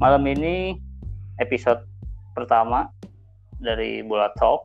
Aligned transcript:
malam 0.00 0.24
ini 0.24 0.80
episode 1.36 1.84
pertama 2.32 2.88
dari 3.60 4.00
Bola 4.00 4.32
Talk. 4.40 4.64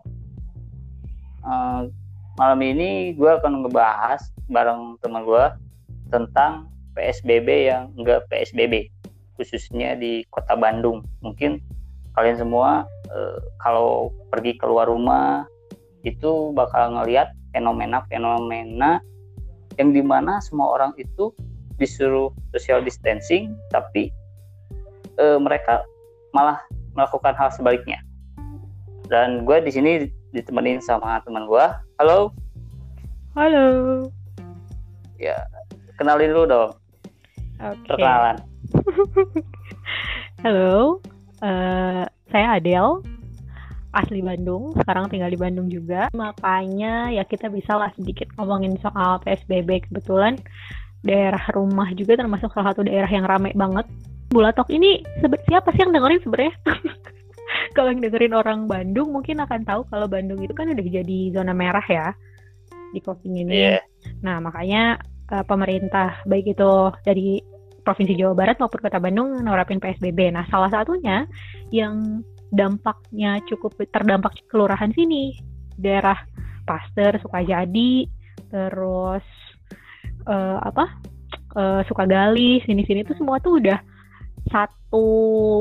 Uh, 1.44 1.92
malam 2.40 2.64
ini 2.64 3.12
gue 3.20 3.28
akan 3.28 3.68
ngebahas 3.68 4.32
bareng 4.48 4.96
teman 5.04 5.28
gue 5.28 5.46
tentang 6.08 6.72
PSBB 6.96 7.68
yang 7.68 7.92
enggak 8.00 8.24
PSBB, 8.32 8.88
khususnya 9.36 10.00
di 10.00 10.24
kota 10.32 10.56
Bandung. 10.56 11.04
Mungkin 11.20 11.60
kalian 12.16 12.40
semua 12.40 12.88
uh, 13.12 13.38
kalau 13.60 14.16
pergi 14.32 14.56
keluar 14.56 14.88
rumah 14.88 15.44
itu 16.08 16.56
bakal 16.56 16.96
ngelihat 16.96 17.36
fenomena-fenomena 17.52 19.04
yang 19.76 19.92
di 19.92 20.00
mana 20.00 20.40
semua 20.40 20.80
orang 20.80 20.96
itu 20.96 21.36
disuruh 21.76 22.32
social 22.56 22.80
distancing 22.80 23.52
tapi 23.76 24.15
e, 25.20 25.26
mereka 25.40 25.84
malah 26.36 26.60
melakukan 26.96 27.36
hal 27.36 27.50
sebaliknya 27.52 28.00
dan 29.08 29.46
gue 29.46 29.58
di 29.62 29.72
sini 29.72 29.92
ditemenin 30.34 30.82
sama 30.82 31.22
teman 31.24 31.48
gue 31.48 31.66
halo 32.02 32.34
halo 33.38 33.68
ya 35.20 35.36
kenalin 35.96 36.32
dulu 36.34 36.44
dong 36.48 36.72
okay. 37.60 37.88
perkenalan 37.88 38.38
halo 40.44 41.00
uh, 41.44 42.04
saya 42.32 42.60
Adele 42.60 43.16
asli 43.96 44.20
Bandung, 44.20 44.76
sekarang 44.76 45.08
tinggal 45.08 45.32
di 45.32 45.40
Bandung 45.40 45.72
juga. 45.72 46.12
Makanya 46.12 47.16
ya 47.16 47.24
kita 47.24 47.48
bisa 47.48 47.80
lah 47.80 47.90
sedikit 47.96 48.28
ngomongin 48.36 48.76
soal 48.84 49.24
PSBB. 49.24 49.88
Kebetulan 49.88 50.36
daerah 51.02 51.42
rumah 51.56 51.88
juga 51.96 52.20
termasuk 52.20 52.52
salah 52.52 52.76
satu 52.76 52.84
daerah 52.84 53.08
yang 53.08 53.24
ramai 53.24 53.56
banget. 53.56 53.88
Bulatok 54.30 54.68
ini 54.74 55.06
siapa 55.48 55.70
sih 55.74 55.82
yang 55.86 55.94
dengerin 55.94 56.22
sebenarnya? 56.24 56.54
kalau 57.78 57.90
yang 57.94 58.02
dengerin 58.02 58.34
orang 58.34 58.66
Bandung 58.66 59.14
mungkin 59.14 59.40
akan 59.44 59.62
tahu 59.64 59.82
kalau 59.88 60.08
Bandung 60.10 60.42
itu 60.42 60.52
kan 60.56 60.72
udah 60.72 60.86
jadi 60.86 61.20
zona 61.32 61.54
merah 61.54 61.84
ya 61.86 62.12
di 62.92 63.00
COVID 63.04 63.32
ini. 63.32 63.54
Yeah. 63.54 63.82
Nah 64.24 64.40
makanya 64.42 65.00
uh, 65.32 65.46
pemerintah 65.46 66.24
baik 66.26 66.56
itu 66.56 66.72
dari 67.06 67.42
Provinsi 67.86 68.18
Jawa 68.18 68.34
Barat 68.34 68.58
maupun 68.58 68.82
Kota 68.82 68.98
Bandung 68.98 69.38
nerapin 69.46 69.78
PSBB. 69.78 70.34
Nah 70.34 70.50
salah 70.50 70.74
satunya 70.74 71.30
yang 71.70 72.26
dampaknya 72.50 73.44
cukup 73.46 73.78
terdampak 73.94 74.34
kelurahan 74.50 74.90
sini 74.96 75.38
daerah 75.78 76.18
Pasteur 76.66 77.20
Sukajadi 77.22 78.10
terus 78.50 79.26
uh, 80.26 80.58
apa 80.64 80.86
uh, 81.58 81.82
Sukagali 81.86 82.64
sini-sini 82.64 83.06
tuh 83.06 83.18
semua 83.20 83.38
tuh 83.44 83.60
udah 83.62 83.78
satu 84.56 85.04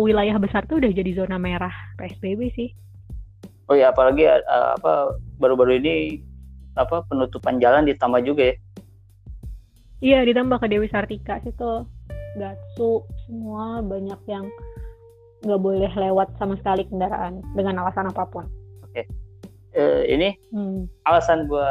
wilayah 0.06 0.38
besar 0.38 0.62
tuh 0.70 0.78
udah 0.78 0.94
jadi 0.94 1.10
zona 1.18 1.34
merah 1.34 1.74
PSBB 1.98 2.54
sih. 2.54 2.70
Oh 3.66 3.74
ya 3.74 3.90
apalagi 3.90 4.30
uh, 4.30 4.78
apa 4.78 5.18
baru-baru 5.42 5.82
ini 5.82 6.22
apa 6.78 7.02
penutupan 7.10 7.58
jalan 7.58 7.90
ditambah 7.90 8.22
juga 8.22 8.54
ya? 8.54 8.56
Iya 10.04 10.18
ditambah 10.30 10.62
ke 10.62 10.70
Dewi 10.70 10.86
Sartika 10.86 11.42
situ 11.42 11.82
Gatsu 12.38 13.02
semua 13.26 13.82
banyak 13.82 14.20
yang 14.30 14.46
nggak 15.42 15.60
boleh 15.60 15.90
lewat 15.90 16.30
sama 16.38 16.54
sekali 16.62 16.86
kendaraan 16.86 17.42
dengan 17.58 17.82
alasan 17.82 18.10
apa 18.10 18.26
pun. 18.30 18.46
Oke, 18.86 19.02
okay. 19.02 19.04
uh, 19.74 20.02
ini 20.06 20.38
hmm. 20.54 20.86
alasan 21.10 21.50
gue 21.50 21.70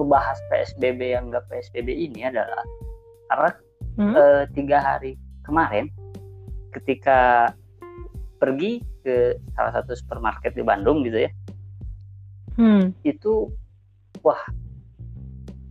membahas 0.00 0.40
PSBB 0.48 1.12
yang 1.12 1.28
nggak 1.28 1.44
PSBB 1.52 1.92
ini 1.92 2.24
adalah 2.24 2.64
karena 3.28 3.50
hmm? 4.00 4.12
uh, 4.16 4.42
tiga 4.56 4.78
hari 4.80 5.16
kemarin 5.44 5.92
ketika 6.72 7.52
pergi 8.40 8.82
ke 9.04 9.38
salah 9.54 9.72
satu 9.76 9.94
supermarket 9.94 10.56
di 10.56 10.64
Bandung 10.66 11.06
gitu 11.06 11.28
ya, 11.28 11.30
hmm. 12.58 12.96
itu 13.06 13.52
wah 14.24 14.42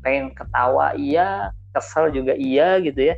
pengen 0.05 0.31
ketawa 0.31 0.95
iya, 0.95 1.51
kesel 1.75 2.13
juga 2.13 2.37
iya 2.37 2.79
gitu 2.79 3.11
ya. 3.11 3.15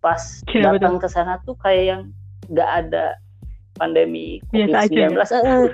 Pas 0.00 0.40
datang 0.48 0.96
ke 0.96 1.08
sana 1.08 1.42
tuh 1.44 1.56
kayak 1.60 1.84
yang 1.84 2.02
nggak 2.50 2.70
ada 2.86 3.20
pandemi 3.80 4.44
COVID-19 4.52 5.16
eh, 5.16 5.72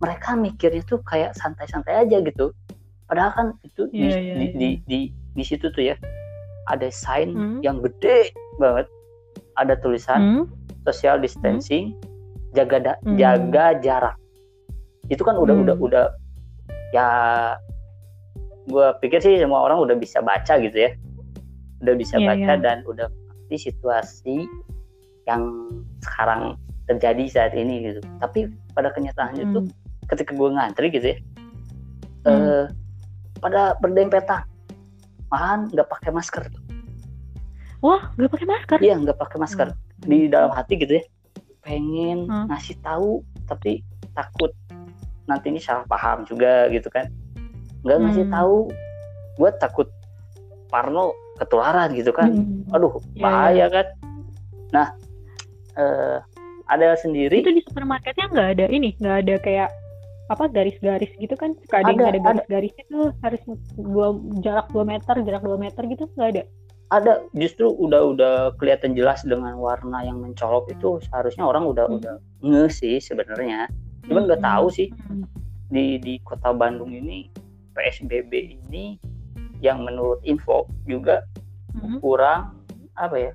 mereka 0.00 0.30
mikirnya 0.36 0.82
tuh 0.84 1.00
kayak 1.06 1.32
santai-santai 1.36 2.04
aja 2.04 2.20
gitu 2.20 2.52
padahal 3.08 3.32
kan 3.32 3.46
itu 3.64 3.88
yeah, 3.90 3.96
di, 3.96 4.04
yeah, 4.04 4.14
di, 4.14 4.26
yeah. 4.28 4.52
di 4.52 4.68
di 4.84 4.98
di 5.38 5.44
situ 5.44 5.72
tuh 5.72 5.82
ya 5.92 5.96
ada 6.68 6.86
sign 6.92 7.32
hmm. 7.32 7.58
yang 7.64 7.80
gede 7.80 8.34
banget 8.60 8.86
ada 9.60 9.76
tulisan 9.78 10.20
hmm. 10.20 10.44
social 10.88 11.20
distancing 11.20 11.92
hmm. 11.92 12.56
jaga 12.56 12.76
da, 12.80 12.92
hmm. 13.04 13.16
jaga 13.20 13.66
jarak 13.84 14.16
itu 15.12 15.20
kan 15.20 15.36
udah 15.36 15.54
hmm. 15.54 15.64
udah 15.68 15.76
udah 15.76 16.06
ya 16.90 17.08
gue 18.70 18.86
pikir 19.02 19.20
sih 19.20 19.38
semua 19.38 19.66
orang 19.66 19.82
udah 19.82 19.96
bisa 19.98 20.22
baca 20.24 20.56
gitu 20.58 20.74
ya 20.74 20.90
udah 21.84 21.94
bisa 21.96 22.16
yeah, 22.16 22.28
baca 22.32 22.52
yeah. 22.56 22.58
dan 22.58 22.78
udah 22.86 23.06
ngerti 23.08 23.70
situasi 23.70 24.46
yang 25.28 25.68
sekarang 26.02 26.56
terjadi 26.86 27.24
saat 27.30 27.52
ini 27.54 27.90
gitu 27.90 28.00
tapi 28.18 28.50
pada 28.74 28.90
kenyataannya 28.94 29.44
hmm. 29.46 29.54
tuh 29.54 29.64
ketika 30.10 30.34
gue 30.34 30.48
ngantri 30.50 30.86
gitu 30.90 31.06
ya 31.14 31.18
hmm. 32.26 32.30
eh, 32.30 32.64
pada 33.40 33.74
berdempetan 33.78 34.42
malahan 35.30 35.70
nggak 35.70 35.88
pakai 35.88 36.10
masker 36.10 36.42
tuh 36.50 36.62
wah 37.80 38.12
nggak 38.16 38.30
pakai 38.30 38.46
masker? 38.48 38.78
Iya 38.80 38.94
nggak 39.00 39.18
pakai 39.18 39.38
masker. 39.40 39.68
Hmm. 39.72 40.08
di 40.08 40.18
dalam 40.32 40.52
hati 40.52 40.80
gitu 40.80 41.00
ya. 41.00 41.04
Pengen 41.60 42.28
hmm. 42.28 42.48
ngasih 42.48 42.76
tahu 42.80 43.20
tapi 43.48 43.84
takut. 44.16 44.52
Nanti 45.28 45.52
ini 45.52 45.60
salah 45.60 45.84
paham 45.88 46.24
juga 46.24 46.68
gitu 46.72 46.88
kan. 46.88 47.08
Nggak 47.84 47.98
ngasih 48.04 48.24
hmm. 48.28 48.34
tahu 48.36 48.56
gue 49.40 49.50
takut 49.60 49.88
Parno 50.68 51.12
ketularan 51.40 51.92
gitu 51.96 52.12
kan. 52.12 52.30
Hmm. 52.32 52.74
aduh 52.76 53.00
iya, 53.16 53.22
bahaya 53.24 53.56
yeah, 53.56 53.68
kan. 53.68 53.86
Nah 54.72 54.86
uh, 55.76 56.16
ada 56.70 56.94
sendiri 57.00 57.42
itu 57.42 57.50
di 57.50 57.64
supermarketnya 57.66 58.30
nggak 58.30 58.48
ada 58.56 58.66
ini 58.70 58.94
nggak 59.02 59.16
ada 59.26 59.34
kayak 59.42 59.68
apa 60.30 60.46
garis-garis 60.46 61.10
gitu 61.18 61.34
kan? 61.34 61.58
Suka 61.66 61.82
ada, 61.82 61.90
ada 61.90 62.20
garis-garis 62.22 62.70
itu 62.78 63.10
harus 63.18 63.42
dua 63.74 64.14
jarak 64.46 64.70
2 64.70 64.86
meter 64.86 65.14
jarak 65.26 65.42
2 65.42 65.58
meter 65.58 65.82
gitu 65.90 66.06
nggak 66.14 66.30
ada 66.38 66.42
ada 66.90 67.22
justru 67.38 67.70
udah 67.70 68.02
udah 68.14 68.34
kelihatan 68.58 68.98
jelas 68.98 69.22
dengan 69.22 69.54
warna 69.62 70.02
yang 70.02 70.18
mencolok 70.18 70.66
itu 70.74 70.98
seharusnya 71.06 71.46
orang 71.46 71.62
udah 71.70 71.86
hmm. 71.86 71.96
udah 72.02 72.14
nge 72.42 72.64
sih 72.82 72.96
sebenarnya 72.98 73.70
cuman 74.10 74.26
nggak 74.26 74.42
hmm. 74.42 74.50
tahu 74.50 74.66
sih 74.74 74.88
hmm. 74.90 75.24
di 75.70 76.02
di 76.02 76.14
kota 76.26 76.50
Bandung 76.50 76.90
ini 76.90 77.30
PSBB 77.78 78.58
ini 78.58 78.98
yang 79.62 79.86
menurut 79.86 80.18
info 80.26 80.66
juga 80.82 81.22
hmm. 81.78 82.02
kurang 82.02 82.58
apa 82.98 83.16
ya 83.16 83.32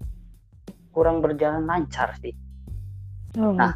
kurang 0.91 1.19
berjalan 1.19 1.67
lancar 1.67 2.15
sih. 2.23 2.31
Oh. 3.35 3.51
Nah, 3.51 3.75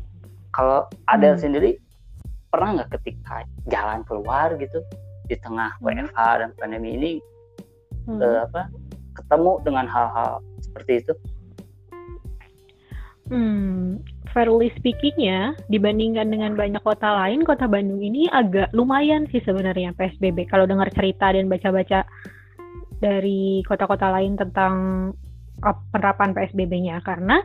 kalau 0.56 0.88
Adel 1.12 1.36
hmm. 1.36 1.44
sendiri 1.44 1.72
pernah 2.48 2.80
nggak 2.80 3.00
ketika 3.00 3.44
jalan 3.68 4.02
keluar 4.08 4.56
gitu 4.56 4.80
di 5.28 5.36
tengah 5.40 5.76
hmm. 5.80 5.86
WFH 5.86 6.20
dan 6.42 6.50
pandemi 6.56 6.96
ini 6.96 7.12
hmm. 8.08 8.20
eh, 8.20 8.40
apa 8.44 8.72
ketemu 9.20 9.52
dengan 9.68 9.86
hal-hal 9.86 10.40
seperti 10.64 11.04
itu? 11.04 11.14
Hmm, 13.30 14.02
fairly 14.34 14.74
speaking 14.74 15.14
ya, 15.22 15.54
dibandingkan 15.70 16.34
dengan 16.34 16.58
banyak 16.58 16.82
kota 16.82 17.14
lain, 17.14 17.46
kota 17.46 17.70
Bandung 17.70 18.02
ini 18.02 18.26
agak 18.34 18.74
lumayan 18.74 19.30
sih 19.30 19.38
sebenarnya 19.46 19.94
PSBB. 19.94 20.50
Kalau 20.50 20.66
dengar 20.66 20.90
cerita 20.90 21.30
dan 21.30 21.46
baca-baca 21.46 22.10
dari 23.00 23.62
kota-kota 23.70 24.10
lain 24.10 24.34
tentang 24.36 24.74
penerapan 25.92 26.32
PSBB-nya 26.34 27.04
karena 27.04 27.44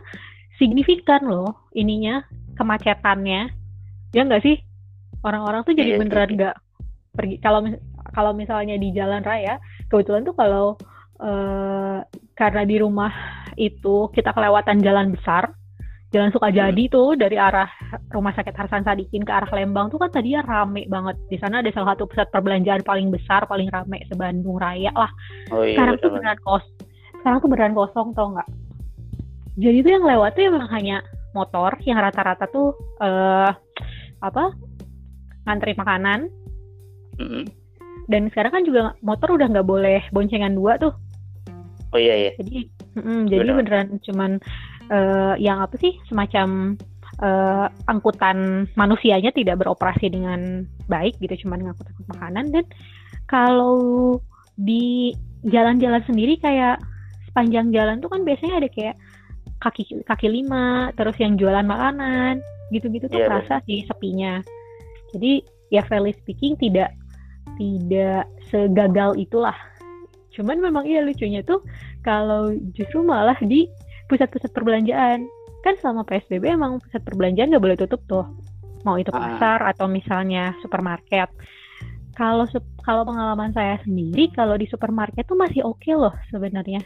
signifikan 0.58 1.26
loh 1.26 1.66
ininya 1.74 2.22
kemacetannya 2.54 3.50
ya 4.14 4.22
nggak 4.22 4.42
sih 4.46 4.62
orang-orang 5.26 5.66
tuh 5.66 5.74
jadi 5.74 5.98
iya, 5.98 5.98
beneran 5.98 6.30
iya. 6.30 6.36
nggak 6.38 6.56
pergi 7.14 7.36
kalau 7.42 7.60
kalau 8.14 8.30
misalnya 8.30 8.78
di 8.78 8.94
jalan 8.94 9.26
raya 9.26 9.58
kebetulan 9.90 10.22
tuh 10.22 10.36
kalau 10.38 10.78
uh, 11.24 11.98
karena 12.36 12.62
di 12.68 12.76
rumah 12.78 13.10
itu 13.56 14.12
kita 14.12 14.36
kelewatan 14.36 14.84
jalan 14.84 15.16
besar. 15.16 15.56
Jalan 16.14 16.30
Sukajadi 16.30 16.86
hmm. 16.86 16.94
tuh 16.94 17.08
dari 17.18 17.34
arah 17.34 17.66
rumah 18.14 18.30
sakit 18.38 18.54
Harsan 18.54 18.86
Sadikin 18.86 19.26
ke 19.26 19.34
arah 19.34 19.50
Lembang 19.50 19.90
tuh 19.90 19.98
kan 19.98 20.14
tadinya 20.14 20.46
rame 20.46 20.86
banget. 20.86 21.18
Di 21.26 21.42
sana 21.42 21.58
ada 21.58 21.66
salah 21.74 21.98
satu 21.98 22.06
pusat 22.06 22.30
perbelanjaan 22.30 22.86
paling 22.86 23.10
besar 23.10 23.50
paling 23.50 23.66
rame 23.66 23.98
sebandung 24.06 24.54
raya 24.62 24.94
lah. 24.94 25.10
Oh, 25.50 25.66
iya, 25.66 25.74
sekarang 25.74 25.98
tuh 25.98 26.14
beneran 26.14 26.38
kos 26.46 26.64
sekarang 27.18 27.38
tuh 27.42 27.50
beneran 27.50 27.74
kosong 27.74 28.14
tau 28.14 28.30
nggak? 28.30 28.48
Jadi 29.58 29.78
tuh 29.82 29.90
yang 29.90 30.06
lewat 30.06 30.30
tuh 30.38 30.42
emang 30.46 30.70
hanya 30.70 31.02
motor 31.34 31.74
yang 31.82 31.98
rata-rata 31.98 32.46
tuh 32.46 32.78
uh, 33.02 33.50
apa 34.22 34.54
ngantri 35.50 35.74
makanan. 35.74 36.30
Mm-hmm. 37.14 37.46
dan 38.10 38.26
sekarang 38.34 38.52
kan 38.58 38.62
juga 38.66 38.80
motor 38.98 39.38
udah 39.38 39.46
nggak 39.46 39.70
boleh 39.70 40.02
boncengan 40.10 40.50
dua 40.58 40.82
tuh 40.82 40.90
oh 41.94 42.00
iya 42.02 42.14
iya. 42.18 42.32
Jadi 42.42 42.68
mm, 42.98 43.22
jadi 43.30 43.50
beneran 43.54 43.88
cuman 44.02 44.30
uh, 44.90 45.34
yang 45.38 45.62
apa 45.62 45.78
sih 45.78 45.94
semacam 46.10 46.74
uh, 47.22 47.70
angkutan 47.86 48.66
manusianya 48.74 49.30
tidak 49.30 49.62
beroperasi 49.62 50.10
dengan 50.10 50.66
baik 50.90 51.14
gitu 51.22 51.46
cuma 51.46 51.56
ngangkut 51.56 51.86
angkut 51.86 52.06
makanan. 52.10 52.44
Dan 52.50 52.64
kalau 53.30 54.18
di 54.58 55.14
jalan-jalan 55.46 56.02
sendiri 56.04 56.36
kayak 56.42 56.82
sepanjang 57.30 57.70
jalan 57.70 58.02
tuh 58.02 58.10
kan 58.10 58.26
biasanya 58.26 58.62
ada 58.62 58.68
kayak 58.70 58.96
kaki 59.62 60.02
kaki 60.04 60.28
lima 60.28 60.92
terus 60.98 61.16
yang 61.16 61.40
jualan 61.40 61.64
makanan 61.64 62.42
gitu-gitu 62.68 63.08
tuh 63.08 63.22
yeah, 63.22 63.28
terasa 63.30 63.62
sih 63.64 63.86
sepinya. 63.86 64.42
Jadi 65.14 65.46
ya 65.70 65.86
fairly 65.86 66.14
speaking 66.18 66.58
tidak 66.58 66.90
tidak 67.54 68.26
segagal 68.50 69.14
itulah 69.14 69.54
cuman 70.34 70.58
memang 70.58 70.84
iya 70.84 71.00
lucunya 71.00 71.40
tuh 71.46 71.62
kalau 72.02 72.52
justru 72.74 73.00
malah 73.00 73.38
di 73.40 73.70
pusat-pusat 74.08 74.50
perbelanjaan. 74.52 75.26
Kan 75.64 75.74
selama 75.80 76.04
PSBB 76.04 76.44
emang 76.52 76.76
pusat 76.82 77.00
perbelanjaan 77.00 77.48
nggak 77.54 77.64
boleh 77.64 77.78
tutup 77.78 78.00
tuh. 78.04 78.26
Mau 78.84 79.00
itu 79.00 79.08
ah. 79.14 79.16
pasar 79.16 79.64
atau 79.64 79.88
misalnya 79.88 80.52
supermarket. 80.60 81.32
Kalau 82.14 82.44
kalau 82.84 83.02
pengalaman 83.08 83.50
saya 83.56 83.80
sendiri 83.82 84.30
kalau 84.36 84.54
di 84.54 84.68
supermarket 84.68 85.24
tuh 85.24 85.40
masih 85.40 85.64
oke 85.64 85.80
okay 85.80 85.96
loh 85.96 86.12
sebenarnya. 86.28 86.84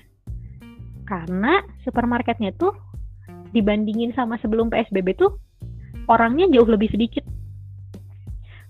Karena 1.04 1.58
supermarketnya 1.82 2.54
tuh 2.54 2.72
dibandingin 3.50 4.14
sama 4.14 4.38
sebelum 4.38 4.70
PSBB 4.70 5.18
tuh 5.18 5.34
orangnya 6.06 6.46
jauh 6.54 6.68
lebih 6.70 6.88
sedikit. 6.94 7.26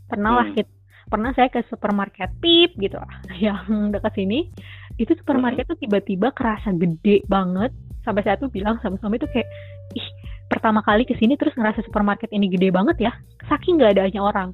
Pernah 0.08 0.40
lah 0.40 0.48
hmm. 0.48 0.56
kita 0.56 0.72
pernah 1.08 1.32
saya 1.32 1.48
ke 1.48 1.64
supermarket 1.72 2.28
pip 2.38 2.76
gitu 2.76 3.00
yang 3.38 3.94
dekat 3.94 4.12
sini 4.18 4.50
itu 4.98 5.14
supermarket 5.14 5.64
hmm. 5.66 5.72
tuh 5.74 5.78
tiba-tiba 5.86 6.34
kerasa 6.34 6.74
gede 6.74 7.22
banget. 7.30 7.70
Sampai 8.02 8.24
saya 8.24 8.40
tuh 8.40 8.50
bilang 8.50 8.80
sama 8.82 8.98
suami 8.98 9.20
tuh 9.20 9.28
kayak 9.30 9.46
ih 9.94 10.08
pertama 10.48 10.80
kali 10.80 11.04
ke 11.04 11.12
sini 11.20 11.36
terus 11.36 11.52
ngerasa 11.54 11.84
supermarket 11.86 12.32
ini 12.34 12.50
gede 12.50 12.74
banget 12.74 12.96
ya. 12.98 13.12
Saking 13.46 13.78
nggak 13.78 13.98
adanya 13.98 14.20
orang. 14.20 14.48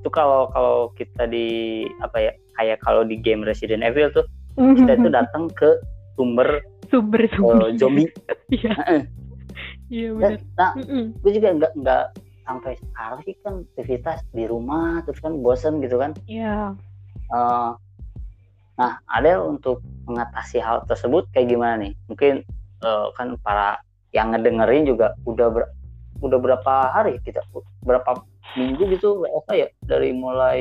Itu 0.00 0.08
kalau 0.12 0.48
kalau 0.54 0.94
kita 0.94 1.26
di 1.28 1.84
apa 2.00 2.30
ya 2.30 2.32
kayak 2.56 2.78
kalau 2.84 3.02
di 3.02 3.18
game 3.18 3.42
Resident 3.42 3.82
Evil 3.82 4.12
tuh 4.14 4.24
kita 4.56 4.96
tuh 5.00 5.10
datang 5.10 5.48
ke 5.56 5.80
sumber 6.14 6.60
sumber 6.88 7.24
uh, 7.26 7.72
zombie. 7.76 8.08
Iya. 8.50 8.74
Iya 9.90 10.08
benar 10.14 10.38
nah 10.58 10.70
gue 11.22 11.32
juga 11.34 11.48
nggak 11.54 11.72
nggak 11.82 12.04
sampai 12.46 12.74
sekarang 12.78 13.20
sih 13.22 13.34
kan 13.42 13.54
aktivitas 13.62 14.18
di 14.34 14.44
rumah 14.46 15.02
terus 15.06 15.22
kan 15.22 15.38
bosen 15.38 15.78
gitu 15.82 15.98
kan. 15.98 16.14
Iya. 16.26 16.74
Yeah. 16.74 17.34
uh, 17.34 17.78
nah 18.80 18.96
ada 19.12 19.44
untuk 19.44 19.84
mengatasi 20.08 20.56
hal 20.56 20.88
tersebut 20.88 21.28
kayak 21.36 21.52
gimana 21.52 21.84
nih? 21.84 21.92
Mungkin 22.08 22.40
uh, 22.80 23.12
kan 23.12 23.36
para 23.44 23.76
yang 24.16 24.32
ngedengerin 24.32 24.88
juga 24.88 25.12
udah 25.28 25.52
ber, 25.52 25.68
udah 26.24 26.38
berapa 26.40 26.74
hari 26.96 27.20
kita 27.20 27.44
berapa 27.84 28.24
minggu 28.56 28.88
gitu 28.96 29.20
WFH 29.20 29.50
ya? 29.52 29.68
Dari 29.84 30.16
mulai 30.16 30.60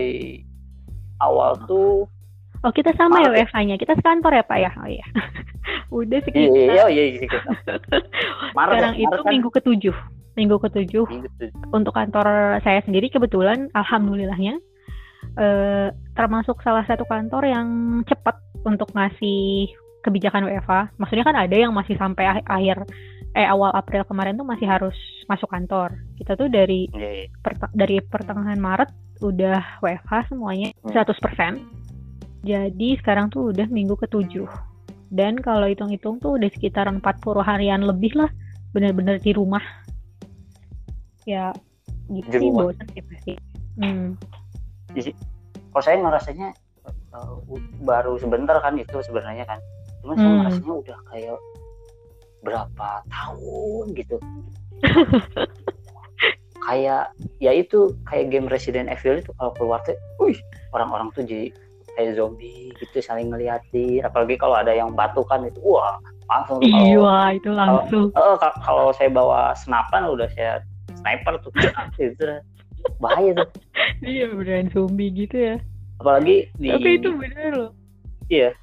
awal 1.23 1.55
tuh 1.63 2.11
Oh 2.59 2.75
kita 2.75 2.91
sama 2.99 3.23
ya 3.23 3.31
WFH-nya 3.31 3.79
kita 3.79 3.95
sekantor 3.95 4.35
ya 4.35 4.43
Pak 4.43 4.59
ya? 4.59 4.71
Oh 4.83 4.89
iya. 4.91 5.05
Udah 6.03 6.19
sekitar 6.27 6.51
iya 6.51 6.85
iya 6.91 7.03
iya 7.15 7.19
kita 7.23 7.39
Maret, 8.57 8.75
sekarang 8.75 8.95
Maret 8.99 9.05
itu 9.07 9.17
kan? 9.23 9.31
minggu 9.31 9.49
ketujuh 9.55 9.95
minggu 10.37 10.55
ketujuh. 10.61 11.03
untuk 11.75 11.91
kantor 11.91 12.59
saya 12.63 12.79
sendiri 12.87 13.11
kebetulan 13.11 13.67
alhamdulillahnya 13.75 14.59
eh, 15.37 15.89
termasuk 16.17 16.61
salah 16.65 16.85
satu 16.87 17.05
kantor 17.05 17.43
yang 17.45 17.67
cepat 18.07 18.39
untuk 18.65 18.89
ngasih 18.95 19.69
kebijakan 20.01 20.47
WFA. 20.47 20.89
Maksudnya 20.95 21.25
kan 21.27 21.35
ada 21.35 21.55
yang 21.55 21.75
masih 21.75 21.99
sampai 21.99 22.41
akhir 22.47 22.87
eh 23.37 23.45
awal 23.45 23.69
April 23.77 24.01
kemarin 24.09 24.39
tuh 24.39 24.47
masih 24.47 24.65
harus 24.65 24.95
masuk 25.29 25.51
kantor. 25.53 25.93
Kita 26.17 26.33
tuh 26.33 26.49
dari 26.49 26.89
yeah, 26.95 27.25
yeah. 27.25 27.29
Per, 27.45 27.53
dari 27.77 28.01
pertengahan 28.01 28.57
Maret 28.57 28.89
udah 29.21 29.83
WFH 29.83 30.33
semuanya 30.33 30.73
100%. 30.87 31.13
Hmm. 31.13 31.55
Jadi 32.41 32.95
sekarang 33.03 33.29
tuh 33.29 33.51
udah 33.51 33.67
minggu 33.69 33.93
ketujuh. 33.99 34.47
Dan 35.09 35.41
kalau 35.41 35.65
hitung-hitung 35.67 36.21
tuh 36.21 36.37
udah 36.39 36.49
sekitar 36.53 36.87
40 36.87 37.01
harian 37.43 37.81
lebih 37.83 38.15
lah 38.17 38.31
bener-bener 38.71 39.21
di 39.21 39.35
rumah. 39.35 39.61
Ya 41.27 41.53
gitu 42.09 42.41
sih 42.41 42.49
bosan 42.49 42.87
sih 42.95 43.03
pasti. 43.05 43.33
Hmm. 43.77 44.17
Kalau 45.69 45.83
saya 45.85 45.97
ngerasanya 46.01 46.47
uh, 47.13 47.37
baru 47.85 48.17
sebentar 48.17 48.57
kan 48.61 48.77
itu 48.77 48.97
sebenarnya 49.05 49.45
kan. 49.45 49.59
Cuman 50.01 50.15
hmm. 50.15 50.21
saya 50.21 50.33
ngerasanya 50.41 50.73
udah 50.73 50.97
kayak 51.13 51.37
berapa 52.39 52.89
tahun 53.07 53.85
gitu. 53.95 54.17
Kayak 56.59 57.15
ya 57.41 57.49
itu 57.55 57.97
kayak 58.05 58.29
game 58.29 58.45
Resident 58.45 58.93
Evil 58.93 59.17
itu 59.17 59.33
kalau 59.41 59.49
keluar 59.57 59.81
tuh, 59.89 59.97
wih 60.21 60.37
orang-orang 60.69 61.09
tuh 61.17 61.25
jadi 61.25 61.49
kayak 61.97 62.13
zombie 62.13 62.69
gitu 62.77 63.01
saling 63.01 63.33
ngeliatin. 63.33 64.05
Apalagi 64.05 64.37
kalau 64.37 64.53
ada 64.53 64.69
yang 64.69 64.93
batukan 64.93 65.49
itu 65.49 65.57
wah 65.65 65.97
langsung 66.29 66.61
iya 66.61 67.33
itu 67.33 67.49
langsung. 67.49 68.13
kalau, 68.13 68.37
uh, 68.37 68.53
kalau 68.61 68.85
saya 68.93 69.09
bawa 69.09 69.57
senapan 69.57 70.13
udah 70.13 70.29
saya 70.37 70.61
sniper 70.93 71.41
tuh 71.41 71.49
gitu 71.97 72.37
bahaya 73.01 73.33
tuh 73.33 73.49
iya 74.05 74.25
beneran 74.31 74.69
zombie 74.71 75.11
gitu 75.13 75.35
ya. 75.35 75.55
Apalagi 75.99 76.49
di 76.55 76.67
tapi 76.71 76.89
itu 76.97 77.09
bener 77.15 77.51
loh. 77.55 77.71
Iya. 78.29 78.53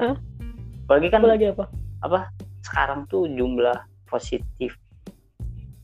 Huh? 0.00 0.16
apalagi 0.84 1.08
kan 1.08 1.20
apa 1.24 1.28
lagi 1.32 1.46
apa? 1.48 1.64
Apa? 2.04 2.20
Sekarang 2.60 3.08
tuh 3.08 3.24
jumlah 3.30 3.78
positif 4.04 4.76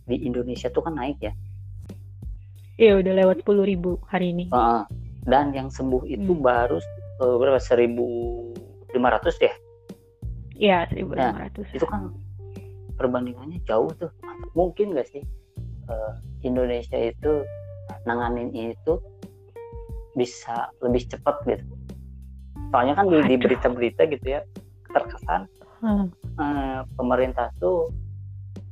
di 0.05 0.17
Indonesia 0.27 0.69
tuh 0.69 0.85
kan 0.85 0.99
naik 0.99 1.17
ya. 1.23 1.33
Iya 2.81 3.01
udah 3.01 3.13
lewat 3.13 3.37
sepuluh 3.45 3.65
ribu 3.65 4.01
hari 4.09 4.33
ini. 4.33 4.49
Uh, 4.53 4.85
dan 5.29 5.53
yang 5.53 5.69
sembuh 5.69 6.05
itu 6.09 6.33
hmm. 6.33 6.45
baru 6.45 6.81
uh, 7.21 7.37
berapa? 7.37 7.61
seribu 7.61 8.05
lima 8.93 9.13
ratus 9.15 9.37
ya? 9.41 9.53
Iya 10.57 10.79
seribu 10.89 11.17
lima 11.17 11.49
ratus. 11.49 11.69
Nah, 11.71 11.77
itu 11.77 11.87
kan 11.89 12.03
perbandingannya 12.97 13.61
jauh 13.65 13.93
tuh. 13.97 14.13
Mungkin 14.57 14.97
gak 14.97 15.09
sih 15.13 15.25
uh, 15.89 16.13
Indonesia 16.45 16.97
itu 16.97 17.45
nanganin 18.07 18.51
itu 18.55 18.99
bisa 20.15 20.69
lebih 20.83 21.07
cepat 21.07 21.37
gitu 21.47 21.65
soalnya 22.71 22.95
kan 22.95 23.11
di, 23.11 23.19
di 23.27 23.37
berita-berita 23.39 24.07
gitu 24.11 24.27
ya 24.39 24.41
terkesan 24.91 25.47
hmm. 25.83 26.07
eh, 26.39 26.81
pemerintah 26.95 27.51
tuh 27.59 27.91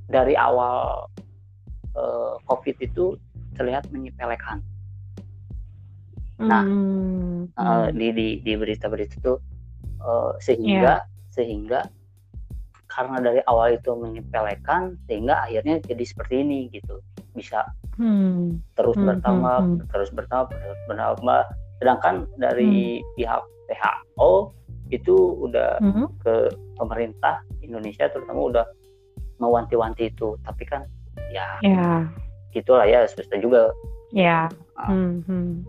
dari 0.08 0.34
awal 0.34 1.06
eh, 1.92 2.34
COVID 2.48 2.76
itu 2.80 3.16
terlihat 3.54 3.90
menyepelekan. 3.92 4.64
Nah, 6.38 6.62
hmm. 6.64 7.52
eh, 7.52 7.88
di 7.92 8.08
di 8.14 8.28
di 8.40 8.52
berita-berita 8.54 9.20
itu 9.20 9.34
eh, 10.00 10.32
sehingga 10.40 11.04
yeah. 11.04 11.32
sehingga 11.34 11.80
karena 12.88 13.20
dari 13.20 13.40
awal 13.46 13.76
itu 13.76 13.92
menyepelekan 13.94 14.96
sehingga 15.06 15.44
akhirnya 15.44 15.78
jadi 15.84 16.04
seperti 16.08 16.40
ini 16.40 16.72
gitu 16.72 17.04
bisa 17.37 17.64
hmm. 17.99 18.61
terus 18.78 18.97
hmm, 18.97 19.08
bertambah 19.08 19.56
hmm, 19.61 19.75
hmm. 19.80 19.87
terus 19.92 20.11
bertambah 20.14 20.54
terus 20.54 20.80
bertambah 20.88 21.40
sedangkan 21.78 22.14
dari 22.40 23.00
hmm. 23.00 23.06
pihak 23.14 23.42
WHO 23.68 24.58
itu 24.88 25.16
udah 25.44 25.78
mm-hmm. 25.80 26.06
ke 26.25 26.35
pemerintah 26.80 27.44
Indonesia 27.61 28.08
terutama 28.08 28.40
udah 28.49 28.66
mewanti-wanti 29.38 30.11
itu 30.11 30.35
tapi 30.42 30.64
kan 30.64 30.88
ya 31.30 31.61
yeah. 31.61 32.08
gitulah 32.56 32.88
ya 32.88 33.04
susah 33.04 33.38
juga 33.38 33.70
ya 34.11 34.49
yeah. 34.49 34.88
mm-hmm. 34.88 35.68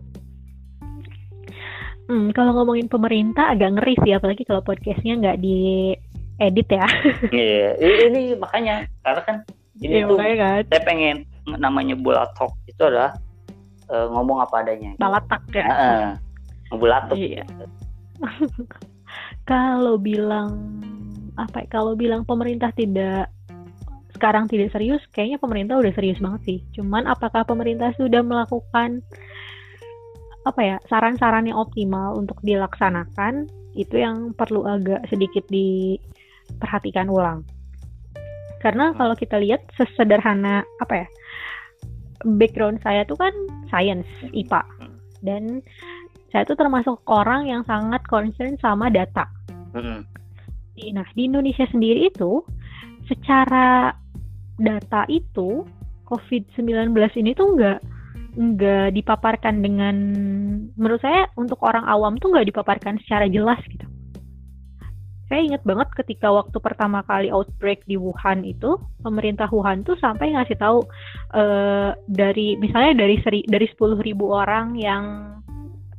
hmm, 2.08 2.28
kalau 2.32 2.56
ngomongin 2.56 2.88
pemerintah 2.88 3.52
agak 3.54 3.76
ngeri 3.76 3.96
sih 4.08 4.16
apalagi 4.16 4.48
kalau 4.48 4.64
podcastnya 4.64 5.20
nggak 5.20 5.40
di 5.44 5.94
edit 6.40 6.68
ya 6.72 6.88
iya 7.36 7.76
yeah. 7.76 8.08
ini 8.08 8.22
makanya 8.40 8.88
karena 9.04 9.22
kan 9.28 9.38
ini 9.80 10.04
yeah, 10.04 10.08
tuh 10.08 10.18
kan. 10.18 10.62
saya 10.72 10.82
pengen 10.88 11.18
namanya 11.58 11.98
bola 11.98 12.30
talk 12.38 12.54
itu 12.70 12.82
adalah 12.84 13.18
uh, 13.90 14.08
ngomong 14.14 14.44
apa 14.46 14.62
adanya. 14.62 14.94
Balatak 15.02 15.42
ya? 15.52 15.66
Uh, 15.66 16.10
bulatuk 16.78 17.18
iya. 17.18 17.44
kalau 19.50 19.98
bilang 19.98 20.54
apa 21.40 21.66
ya, 21.66 21.68
kalau 21.72 21.98
bilang 21.98 22.22
pemerintah 22.28 22.70
tidak 22.76 23.32
sekarang 24.14 24.52
tidak 24.52 24.76
serius 24.76 25.00
kayaknya 25.16 25.40
pemerintah 25.40 25.80
udah 25.80 25.94
serius 25.96 26.20
banget 26.20 26.42
sih. 26.46 26.60
Cuman 26.76 27.08
apakah 27.08 27.48
pemerintah 27.48 27.96
sudah 27.96 28.22
melakukan 28.22 29.02
apa 30.44 30.62
ya 30.62 30.76
saran-saran 30.92 31.48
yang 31.48 31.58
optimal 31.58 32.20
untuk 32.20 32.38
dilaksanakan? 32.44 33.48
Itu 33.74 33.96
yang 33.96 34.36
perlu 34.36 34.68
agak 34.68 35.08
sedikit 35.08 35.48
diperhatikan 35.48 37.08
ulang. 37.08 37.48
Karena 38.60 38.92
kalau 38.92 39.16
kita 39.16 39.40
lihat 39.40 39.64
sesederhana 39.80 40.68
apa 40.84 41.06
ya 41.06 41.08
background 42.26 42.80
saya 42.84 43.08
tuh 43.08 43.16
kan 43.16 43.32
science 43.72 44.08
IPA 44.36 44.64
dan 45.24 45.64
saya 46.30 46.46
tuh 46.46 46.58
termasuk 46.60 47.02
orang 47.10 47.50
yang 47.50 47.66
sangat 47.66 48.04
concern 48.08 48.56
sama 48.62 48.88
data 48.94 49.26
Mm-hmm. 49.74 50.00
Nah, 50.96 51.08
di 51.14 51.22
Indonesia 51.28 51.66
sendiri 51.70 52.10
itu 52.10 52.42
secara 53.06 53.94
data 54.60 55.02
itu 55.10 55.66
COVID-19 56.10 56.94
ini 57.20 57.32
tuh 57.36 57.48
nggak 57.58 57.80
nggak 58.40 58.88
dipaparkan 58.96 59.60
dengan 59.60 59.96
menurut 60.78 61.02
saya 61.02 61.28
untuk 61.36 61.60
orang 61.66 61.84
awam 61.90 62.16
tuh 62.22 62.32
nggak 62.32 62.48
dipaparkan 62.54 63.02
secara 63.04 63.26
jelas 63.28 63.60
gitu. 63.68 63.86
Saya 65.30 65.46
ingat 65.46 65.62
banget 65.62 65.94
ketika 65.94 66.34
waktu 66.34 66.58
pertama 66.58 67.06
kali 67.06 67.30
outbreak 67.30 67.86
di 67.86 68.02
Wuhan 68.02 68.42
itu 68.42 68.82
pemerintah 69.06 69.46
Wuhan 69.54 69.86
tuh 69.86 69.94
sampai 70.02 70.34
ngasih 70.34 70.58
tahu 70.58 70.82
uh, 71.38 71.94
dari 72.10 72.58
misalnya 72.58 73.06
dari 73.06 73.22
seri, 73.22 73.46
dari 73.46 73.70
10.000 73.70 74.02
orang 74.26 74.74
yang 74.74 75.38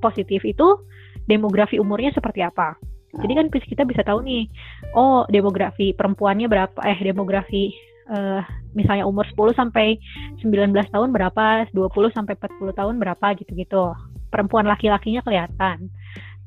positif 0.03 0.43
itu 0.43 0.83
demografi 1.31 1.79
umurnya 1.79 2.11
seperti 2.11 2.43
apa. 2.43 2.75
Jadi 3.11 3.33
kan 3.39 3.47
kita 3.51 3.87
bisa 3.87 4.03
tahu 4.03 4.23
nih, 4.27 4.51
oh 4.99 5.23
demografi 5.31 5.95
perempuannya 5.95 6.51
berapa, 6.51 6.79
eh 6.83 6.99
demografi 6.99 7.71
uh, 8.11 8.43
misalnya 8.75 9.07
umur 9.07 9.27
10 9.31 9.55
sampai 9.55 9.99
19 10.43 10.75
tahun 10.91 11.11
berapa, 11.15 11.71
20 11.71 12.17
sampai 12.19 12.35
40 12.35 12.75
tahun 12.75 12.95
berapa 12.99 13.27
gitu-gitu. 13.39 13.95
Perempuan 14.31 14.67
laki-lakinya 14.67 15.23
kelihatan. 15.23 15.91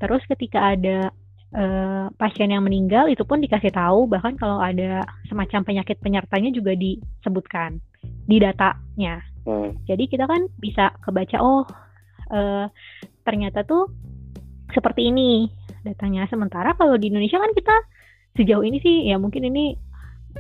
Terus 0.04 0.24
ketika 0.28 0.76
ada 0.76 1.12
uh, 1.56 2.10
pasien 2.18 2.52
yang 2.52 2.66
meninggal 2.66 3.08
itu 3.10 3.24
pun 3.24 3.40
dikasih 3.40 3.72
tahu 3.74 4.10
bahkan 4.10 4.36
kalau 4.38 4.60
ada 4.60 5.06
semacam 5.30 5.62
penyakit 5.64 5.98
penyertanya 6.02 6.50
juga 6.54 6.74
disebutkan 6.76 7.80
di 8.28 8.38
datanya. 8.42 9.24
Hmm. 9.44 9.76
Jadi 9.88 10.08
kita 10.08 10.28
kan 10.28 10.48
bisa 10.60 10.92
kebaca 11.04 11.38
oh 11.40 11.64
uh, 12.32 12.66
ternyata 13.24 13.64
tuh 13.64 13.90
seperti 14.74 15.14
ini 15.14 15.48
datanya. 15.86 16.28
Sementara 16.28 16.74
kalau 16.76 16.98
di 16.98 17.12
Indonesia 17.12 17.40
kan 17.40 17.54
kita 17.54 17.76
sejauh 18.34 18.66
ini 18.66 18.82
sih 18.82 19.10
ya 19.10 19.22
mungkin 19.22 19.46
ini 19.46 19.78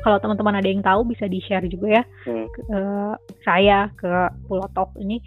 kalau 0.02 0.18
teman-teman 0.18 0.58
ada 0.58 0.66
yang 0.66 0.82
tahu 0.82 1.06
bisa 1.06 1.30
di 1.30 1.38
share 1.46 1.70
juga 1.70 2.02
ya 2.02 2.04
hmm. 2.26 2.48
ke, 2.50 2.60
uh, 2.74 3.14
saya 3.46 3.94
ke 3.94 4.10
Pulotok 4.50 4.98
ini 4.98 5.22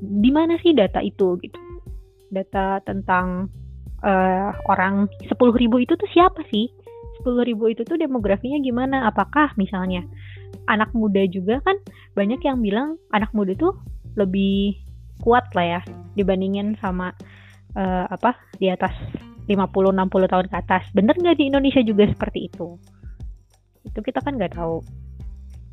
di 0.00 0.32
mana 0.32 0.56
sih 0.64 0.72
data 0.72 1.04
itu 1.04 1.36
gitu 1.44 1.60
data 2.32 2.80
tentang 2.88 3.52
uh, 4.04 4.52
orang 4.68 5.08
sepuluh 5.26 5.56
ribu 5.56 5.80
itu 5.80 5.96
tuh 5.96 6.08
siapa 6.12 6.44
sih 6.52 6.68
sepuluh 7.18 7.42
ribu 7.42 7.72
itu 7.72 7.82
tuh 7.88 7.96
demografinya 7.96 8.60
gimana 8.60 9.08
apakah 9.08 9.50
misalnya 9.56 10.04
anak 10.68 10.92
muda 10.92 11.24
juga 11.26 11.58
kan 11.64 11.76
banyak 12.12 12.40
yang 12.44 12.60
bilang 12.60 13.00
anak 13.16 13.32
muda 13.32 13.56
tuh 13.56 13.74
lebih 14.14 14.76
kuat 15.24 15.48
lah 15.56 15.78
ya 15.78 15.80
dibandingin 16.14 16.76
sama 16.78 17.16
uh, 17.74 18.04
apa 18.12 18.36
di 18.60 18.70
atas 18.70 18.92
50-60 19.44 20.32
tahun 20.32 20.46
ke 20.48 20.56
atas. 20.56 20.82
Bener 20.96 21.14
nggak 21.16 21.36
di 21.36 21.52
Indonesia 21.52 21.82
juga 21.84 22.08
seperti 22.08 22.48
itu? 22.48 22.80
Itu 23.84 24.00
kita 24.00 24.24
kan 24.24 24.40
nggak 24.40 24.56
tahu. 24.56 24.80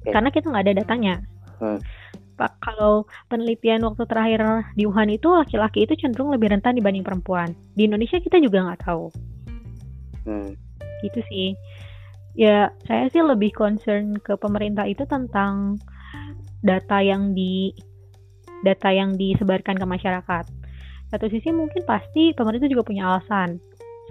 Okay. 0.04 0.12
Karena 0.12 0.30
kita 0.34 0.46
nggak 0.52 0.64
ada 0.68 0.76
datanya. 0.84 1.14
Hmm. 1.62 1.80
Pak, 2.42 2.58
kalau 2.58 3.06
penelitian 3.30 3.86
waktu 3.86 4.10
terakhir 4.10 4.66
di 4.74 4.90
Wuhan 4.90 5.14
itu 5.14 5.30
laki-laki 5.30 5.86
itu 5.86 5.94
cenderung 5.94 6.34
lebih 6.34 6.50
rentan 6.50 6.74
dibanding 6.74 7.06
perempuan. 7.06 7.54
Di 7.78 7.86
Indonesia 7.86 8.18
kita 8.18 8.42
juga 8.42 8.66
nggak 8.66 8.82
tahu. 8.82 9.14
Hmm. 10.26 10.58
Gitu 11.06 11.22
sih. 11.30 11.54
Ya, 12.34 12.74
saya 12.90 13.14
sih 13.14 13.22
lebih 13.22 13.54
concern 13.54 14.18
ke 14.18 14.34
pemerintah 14.42 14.90
itu 14.90 15.06
tentang 15.06 15.78
data 16.66 16.98
yang 17.06 17.38
di 17.38 17.78
data 18.66 18.90
yang 18.90 19.18
disebarkan 19.18 19.78
ke 19.78 19.86
masyarakat 19.86 20.46
satu 21.10 21.26
sisi 21.28 21.50
mungkin 21.50 21.82
pasti 21.84 22.32
pemerintah 22.32 22.70
juga 22.70 22.86
punya 22.86 23.10
alasan 23.10 23.58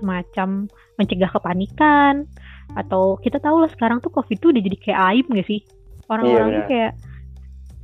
semacam 0.02 0.66
mencegah 0.98 1.30
kepanikan 1.30 2.26
atau 2.74 3.16
kita 3.22 3.38
tahu 3.38 3.62
lah 3.62 3.70
sekarang 3.70 4.02
tuh 4.02 4.10
covid 4.10 4.36
tuh 4.42 4.50
udah 4.50 4.62
jadi 4.62 4.76
kayak 4.76 5.00
aib 5.14 5.26
gak 5.30 5.46
sih 5.46 5.60
orang-orang 6.10 6.48
iya, 6.50 6.56
tuh 6.58 6.64
kayak 6.66 6.92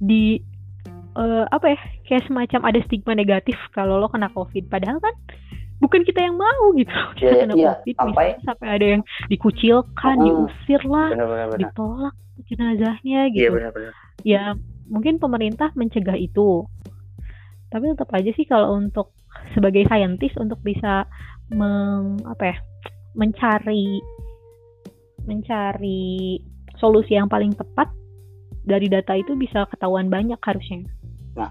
di 0.01 0.41
uh, 1.17 1.45
apa 1.49 1.75
ya 1.75 1.79
kayak 2.07 2.25
semacam 2.29 2.61
ada 2.69 2.81
stigma 2.87 3.13
negatif 3.17 3.57
kalau 3.73 3.99
lo 3.99 4.09
kena 4.13 4.31
covid. 4.33 4.69
Padahal 4.69 5.01
kan 5.01 5.15
bukan 5.81 6.05
kita 6.05 6.25
yang 6.25 6.37
mau 6.37 6.73
gitu. 6.77 6.99
Kita 7.21 7.33
yeah, 7.33 7.43
kena 7.45 7.55
yeah, 7.57 7.75
covid 7.81 7.95
sampai 7.97 8.27
sampai 8.45 8.69
ada 8.69 8.87
yang 8.99 9.03
dikucilkan 9.33 10.17
uh, 10.21 10.25
diusir 10.25 10.83
lah 10.87 11.09
bener, 11.13 11.27
bener, 11.29 11.47
bener. 11.53 11.61
ditolak 11.67 12.15
jenazahnya 12.53 13.21
iya, 13.33 13.33
gitu. 13.33 13.41
yeah, 13.43 13.53
bener, 13.53 13.71
bener. 13.73 13.93
ya 14.21 14.43
mungkin 14.87 15.19
pemerintah 15.19 15.73
mencegah 15.75 16.17
itu. 16.17 16.65
Tapi 17.67 17.93
tetap 17.93 18.09
aja 18.15 18.31
sih 18.33 18.47
kalau 18.47 18.79
untuk 18.79 19.13
sebagai 19.53 19.85
saintis 19.91 20.33
untuk 20.39 20.63
bisa 20.63 21.05
meng, 21.53 22.23
apa 22.25 22.55
ya 22.55 22.57
mencari 23.17 24.01
mencari 25.27 26.39
solusi 26.79 27.19
yang 27.19 27.27
paling 27.27 27.51
tepat 27.57 27.91
dari 28.67 28.91
data 28.91 29.15
itu 29.15 29.39
bisa 29.39 29.65
ketahuan 29.71 30.11
banyak 30.11 30.39
harusnya. 30.43 30.85
Nah, 31.39 31.49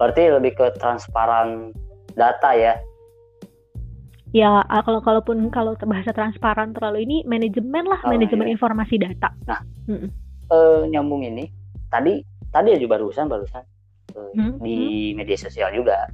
berarti 0.00 0.32
lebih 0.32 0.56
ke 0.56 0.66
transparan 0.80 1.76
data 2.16 2.50
ya? 2.56 2.74
Ya, 4.34 4.64
kalau 4.84 5.00
kalaupun 5.00 5.48
kalau 5.52 5.78
bahasa 5.86 6.12
transparan 6.12 6.74
terlalu 6.76 7.06
ini 7.06 7.16
manajemen 7.24 7.86
lah, 7.86 8.00
oh, 8.04 8.10
manajemen 8.10 8.50
iya. 8.50 8.58
informasi 8.58 8.96
data. 9.00 9.32
Nah, 9.46 9.60
mm 9.88 9.96
-mm. 9.96 10.10
Uh, 10.46 10.86
nyambung 10.86 11.26
ini 11.26 11.50
tadi 11.90 12.22
tadi 12.54 12.68
aja 12.70 12.86
barusan 12.86 13.26
barusan 13.26 13.64
hmm. 14.14 14.62
di 14.62 15.12
hmm. 15.12 15.14
media 15.18 15.38
sosial 15.38 15.74
juga 15.74 16.06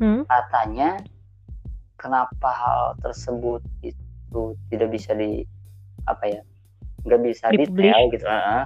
hmm. 0.00 0.24
katanya 0.24 1.00
kenapa 2.00 2.50
hal 2.50 2.82
tersebut 3.04 3.62
itu 3.84 4.42
tidak 4.72 4.88
bisa 4.92 5.12
di 5.12 5.44
apa 6.06 6.24
ya 6.28 6.40
nggak 7.06 7.20
bisa 7.22 7.44
di 7.54 7.66
detail 7.68 8.08
gitu 8.10 8.24
uh, 8.26 8.32
hmm. 8.32 8.64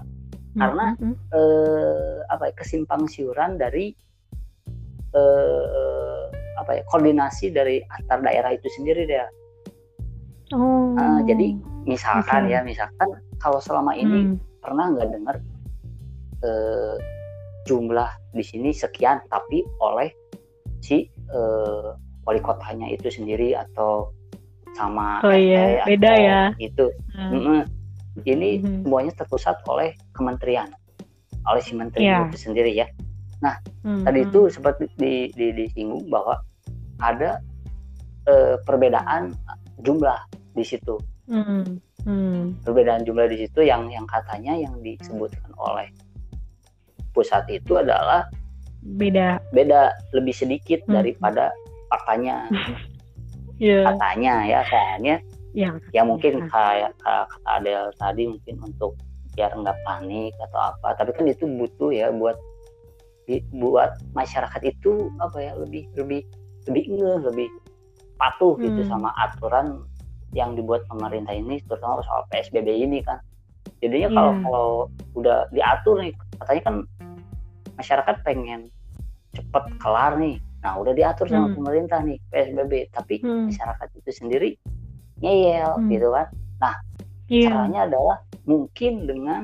Karena 0.59 0.99
hmm. 0.99 1.15
Uh, 1.31 2.27
apa 2.27 2.51
ya 2.51 2.55
kesimpang 2.59 3.07
siuran 3.07 3.55
dari 3.55 3.95
uh, 5.15 6.27
apa 6.59 6.81
ya 6.81 6.83
koordinasi 6.91 7.55
dari 7.55 7.79
antar 7.87 8.21
daerah 8.27 8.51
itu 8.51 8.67
sendiri 8.75 9.07
deh 9.07 9.23
oh. 10.59 10.99
uh, 10.99 11.21
jadi 11.23 11.55
misalkan 11.87 12.51
okay. 12.51 12.59
ya 12.59 12.61
misalkan 12.67 13.09
kalau 13.39 13.63
selama 13.63 13.95
ini 13.95 14.35
hmm. 14.35 14.37
pernah 14.59 14.91
nggak 14.91 15.09
dengar 15.15 15.37
uh, 16.43 16.97
jumlah 17.69 18.11
di 18.35 18.43
sini 18.43 18.75
sekian 18.75 19.23
tapi 19.31 19.63
oleh 19.79 20.11
si 20.83 21.07
uh, 21.31 21.95
wali 22.27 22.41
kotanya 22.43 22.91
itu 22.91 23.07
sendiri 23.09 23.55
atau 23.55 24.11
sama 24.75 25.19
oh, 25.27 25.35
iya. 25.35 25.83
beda 25.83 26.13
ya 26.15 26.41
itu. 26.63 26.87
Mm 27.11 27.41
-hmm. 27.43 27.61
Ini 28.27 28.61
hmm. 28.61 28.85
semuanya 28.87 29.13
terpusat 29.17 29.61
oleh 29.67 29.95
kementerian 30.15 30.71
oleh 31.49 31.63
si 31.63 31.73
menteri 31.73 32.07
yeah. 32.07 32.27
itu 32.29 32.37
sendiri 32.51 32.73
ya 32.75 32.87
nah 33.41 33.57
hmm. 33.87 34.05
tadi 34.05 34.29
itu 34.29 34.53
seperti 34.53 34.85
di, 35.01 35.33
di, 35.33 35.53
disinggung 35.57 36.11
bahwa 36.13 36.45
ada 37.01 37.41
uh, 38.29 38.61
perbedaan 38.69 39.33
jumlah 39.81 40.21
di 40.53 40.65
situ 40.67 41.01
hmm. 41.31 41.81
Hmm. 42.05 42.57
perbedaan 42.65 43.05
jumlah 43.09 43.29
di 43.33 43.47
situ 43.47 43.65
yang 43.65 43.89
yang 43.89 44.05
katanya 44.05 44.57
yang 44.57 44.77
disebutkan 44.85 45.53
oleh 45.57 45.89
pusat 47.17 47.49
itu 47.49 47.81
adalah 47.81 48.29
beda 48.81 49.41
beda 49.53 49.93
lebih 50.13 50.33
sedikit 50.37 50.85
hmm. 50.85 51.01
daripada 51.01 51.53
faktanya 51.89 52.49
yeah. 53.61 53.89
katanya 53.89 54.35
ya 54.45 54.61
kayaknya 54.69 55.17
ya, 55.57 55.71
ya 55.91 56.03
mungkin 56.03 56.47
kayak 56.49 56.95
kata 57.03 57.27
Adel 57.47 57.91
tadi 57.99 58.31
mungkin 58.31 58.57
untuk 58.63 58.95
biar 59.35 59.55
nggak 59.55 59.79
panik 59.87 60.35
atau 60.51 60.75
apa 60.75 60.99
tapi 60.99 61.15
kan 61.15 61.25
itu 61.31 61.47
butuh 61.47 61.91
ya 61.95 62.11
buat 62.11 62.37
buat 63.55 63.95
masyarakat 64.19 64.63
itu 64.67 65.07
apa 65.23 65.39
ya 65.39 65.53
lebih 65.55 65.87
lebih 65.95 66.27
lebih 66.67 66.85
ngeh 66.99 67.19
lebih 67.31 67.49
patuh 68.19 68.59
gitu 68.59 68.69
hmm. 68.69 68.79
gitu 68.83 68.91
sama 68.91 69.15
aturan 69.17 69.87
yang 70.35 70.55
dibuat 70.59 70.83
pemerintah 70.91 71.35
ini 71.35 71.63
terutama 71.67 72.03
soal 72.07 72.27
PSBB 72.31 72.69
ini 72.87 73.03
kan 73.07 73.23
jadinya 73.81 74.11
kalau 74.13 74.33
yeah. 74.35 74.43
kalau 74.45 74.69
udah 75.17 75.39
diatur 75.55 75.97
nih 76.03 76.13
katanya 76.43 76.63
kan 76.67 76.77
masyarakat 77.79 78.17
pengen 78.27 78.61
cepet 79.35 79.65
kelar 79.79 80.19
nih 80.19 80.37
nah 80.61 80.77
udah 80.77 80.93
diatur 80.93 81.25
sama 81.31 81.49
hmm. 81.49 81.57
pemerintah 81.57 81.99
nih 82.05 82.19
PSBB 82.29 82.73
tapi 82.93 83.15
hmm. 83.25 83.49
masyarakat 83.49 83.89
itu 83.97 84.11
sendiri 84.13 84.51
ngeyel 85.21 85.73
hmm. 85.79 85.89
gitu 85.93 86.09
kan. 86.13 86.29
Nah 86.61 86.75
yeah. 87.31 87.49
caranya 87.49 87.81
adalah 87.89 88.19
mungkin 88.45 89.07
dengan 89.07 89.43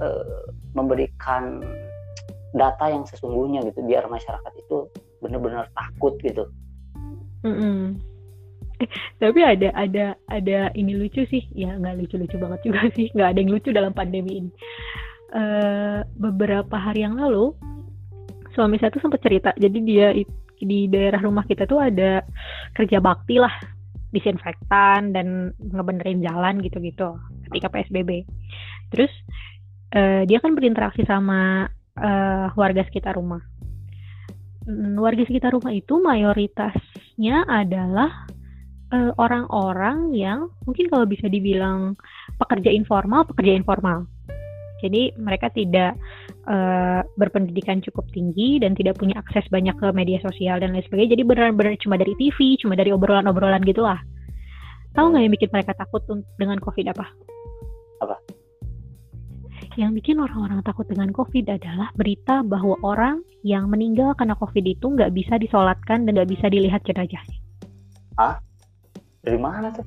uh, 0.00 0.46
memberikan 0.76 1.60
data 2.56 2.88
yang 2.88 3.04
sesungguhnya 3.04 3.64
gitu 3.68 3.84
biar 3.84 4.08
masyarakat 4.08 4.52
itu 4.56 4.88
benar-benar 5.20 5.68
takut 5.76 6.16
gitu. 6.22 6.48
Mm 7.44 7.56
-hmm. 7.56 7.80
tapi 9.22 9.40
ada 9.40 9.72
ada 9.72 10.12
ada 10.28 10.58
ini 10.76 10.96
lucu 10.96 11.24
sih. 11.28 11.44
Ya 11.52 11.76
nggak 11.76 11.96
lucu-lucu 12.00 12.36
banget 12.36 12.60
juga 12.64 12.80
sih. 12.96 13.08
Nggak 13.12 13.28
ada 13.34 13.38
yang 13.40 13.52
lucu 13.52 13.68
dalam 13.72 13.92
pandemi 13.92 14.44
ini. 14.44 14.50
Uh, 15.36 16.06
beberapa 16.16 16.78
hari 16.78 17.02
yang 17.02 17.18
lalu 17.18 17.52
suami 18.56 18.80
saya 18.80 18.94
tuh 18.94 19.04
sempat 19.04 19.20
cerita. 19.20 19.52
Jadi 19.58 19.78
dia 19.84 20.14
di 20.56 20.88
daerah 20.88 21.20
rumah 21.20 21.44
kita 21.44 21.68
tuh 21.68 21.76
ada 21.76 22.24
kerja 22.72 22.96
bakti 23.04 23.36
lah 23.36 23.52
disinfektan 24.16 25.12
dan 25.12 25.52
ngebenerin 25.60 26.24
jalan 26.24 26.64
gitu-gitu 26.64 27.20
ketika 27.52 27.68
PSBB 27.68 28.24
terus 28.88 29.12
uh, 29.92 30.24
dia 30.24 30.38
kan 30.40 30.56
berinteraksi 30.56 31.04
sama 31.04 31.68
uh, 31.98 32.46
warga 32.56 32.82
sekitar 32.88 33.20
rumah. 33.20 33.42
Hmm, 34.66 34.98
warga 34.98 35.22
sekitar 35.22 35.54
rumah 35.54 35.70
itu 35.70 36.00
mayoritasnya 36.02 37.46
adalah 37.46 38.26
orang-orang 39.18 40.14
uh, 40.14 40.14
yang 40.14 40.40
mungkin 40.62 40.86
kalau 40.86 41.10
bisa 41.10 41.26
dibilang 41.26 41.98
pekerja 42.38 42.70
informal, 42.70 43.26
pekerja 43.26 43.58
informal. 43.58 44.06
Jadi 44.78 45.10
mereka 45.18 45.50
tidak 45.50 45.98
uh, 46.46 47.02
berpendidikan 47.18 47.82
cukup 47.82 48.06
tinggi 48.14 48.62
dan 48.62 48.72
tidak 48.74 48.98
punya 48.98 49.18
akses 49.20 49.46
banyak 49.50 49.74
ke 49.76 49.86
media 49.92 50.18
sosial 50.22 50.62
dan 50.62 50.72
lain 50.72 50.82
sebagainya. 50.86 51.18
Jadi 51.18 51.22
benar-benar 51.26 51.74
cuma 51.82 51.98
dari 51.98 52.14
TV, 52.18 52.58
cuma 52.58 52.78
dari 52.78 52.90
obrolan-obrolan 52.94 53.62
gitulah. 53.66 53.98
Tahu 54.96 55.12
nggak 55.12 55.22
yang 55.28 55.34
bikin 55.34 55.50
mereka 55.52 55.72
takut 55.76 56.02
dengan 56.40 56.58
COVID 56.62 56.86
apa? 56.96 57.06
Apa? 58.00 58.16
Yang 59.76 59.92
bikin 60.00 60.16
orang-orang 60.24 60.64
takut 60.64 60.88
dengan 60.88 61.12
COVID 61.12 61.52
adalah 61.52 61.92
berita 61.92 62.40
bahwa 62.40 62.80
orang 62.80 63.20
yang 63.44 63.68
meninggal 63.68 64.16
karena 64.16 64.32
COVID 64.40 64.64
itu 64.64 64.86
nggak 64.88 65.12
bisa 65.12 65.36
disolatkan 65.36 66.08
dan 66.08 66.16
nggak 66.16 66.32
bisa 66.32 66.48
dilihat 66.48 66.80
jenazahnya. 66.88 67.36
Ah? 68.16 68.40
Dari 69.20 69.36
mana 69.36 69.68
tuh? 69.76 69.84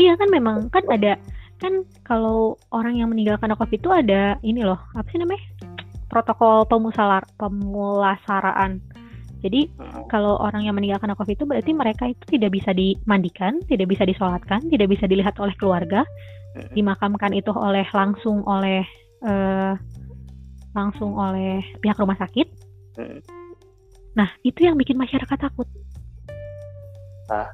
Iya 0.00 0.16
kan 0.18 0.28
memang 0.32 0.72
kan 0.72 0.82
ada 0.90 1.20
kan 1.62 1.86
kalau 2.02 2.58
orang 2.74 2.98
yang 2.98 3.08
meninggal 3.14 3.38
karena 3.38 3.54
COVID 3.54 3.78
itu 3.78 3.90
ada 3.94 4.34
ini 4.42 4.66
loh 4.66 4.82
apa 4.98 5.06
sih 5.14 5.22
namanya 5.22 5.40
protokol 6.12 6.68
pemusalar 6.68 7.24
pemulasaraan. 7.40 8.84
Jadi 9.42 9.66
hmm. 9.74 10.06
kalau 10.06 10.38
orang 10.38 10.68
yang 10.68 10.76
meninggal 10.76 11.00
karena 11.02 11.16
COVID 11.18 11.34
itu 11.34 11.46
berarti 11.48 11.72
mereka 11.74 12.04
itu 12.12 12.24
tidak 12.36 12.52
bisa 12.54 12.70
dimandikan, 12.76 13.58
tidak 13.66 13.90
bisa 13.90 14.06
disolatkan, 14.06 14.60
tidak 14.70 14.92
bisa 14.92 15.08
dilihat 15.08 15.34
oleh 15.40 15.56
keluarga, 15.58 16.06
hmm. 16.54 16.76
dimakamkan 16.76 17.32
itu 17.34 17.50
oleh 17.50 17.82
langsung 17.90 18.44
oleh 18.46 18.86
uh, 19.24 19.74
langsung 20.76 21.16
oleh 21.16 21.64
pihak 21.80 21.98
rumah 21.98 22.14
sakit. 22.20 22.46
Hmm. 23.00 23.18
Nah 24.14 24.28
itu 24.44 24.68
yang 24.68 24.76
bikin 24.76 25.00
masyarakat 25.00 25.38
takut. 25.40 25.66
Ah, 27.32 27.50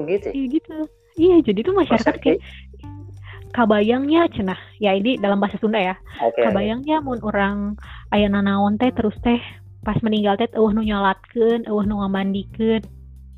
begitu? 0.00 0.30
Iya 0.32 0.46
gitu. 0.48 0.78
Iya 1.14 1.36
jadi 1.46 1.60
tuh 1.60 1.74
masyarakat 1.76 2.14
kayak 2.22 2.40
kabayangnya 3.54 4.26
cenah 4.34 4.58
ya 4.82 4.98
ini 4.98 5.14
dalam 5.22 5.38
bahasa 5.38 5.54
Sunda 5.62 5.78
ya. 5.78 5.94
Okay, 6.18 6.50
kabayangnya 6.50 6.98
mun 6.98 7.22
orang 7.22 7.78
ayah 8.10 8.26
nanaon 8.26 8.74
teh 8.82 8.90
terus 8.90 9.14
teh 9.22 9.38
pas 9.86 9.94
meninggal 10.02 10.34
teh 10.34 10.50
eueuh 10.58 10.74
nu 10.74 10.82
nyolatkeun 10.82 11.70
eueuh 11.70 11.86
nu 11.86 12.02
ngamandikeun 12.02 12.82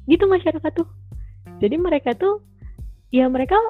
gitu 0.08 0.24
masyarakat 0.24 0.72
tuh. 0.72 0.88
Jadi 1.60 1.76
mereka 1.76 2.16
tuh 2.16 2.40
ya 3.12 3.28
mereka 3.28 3.60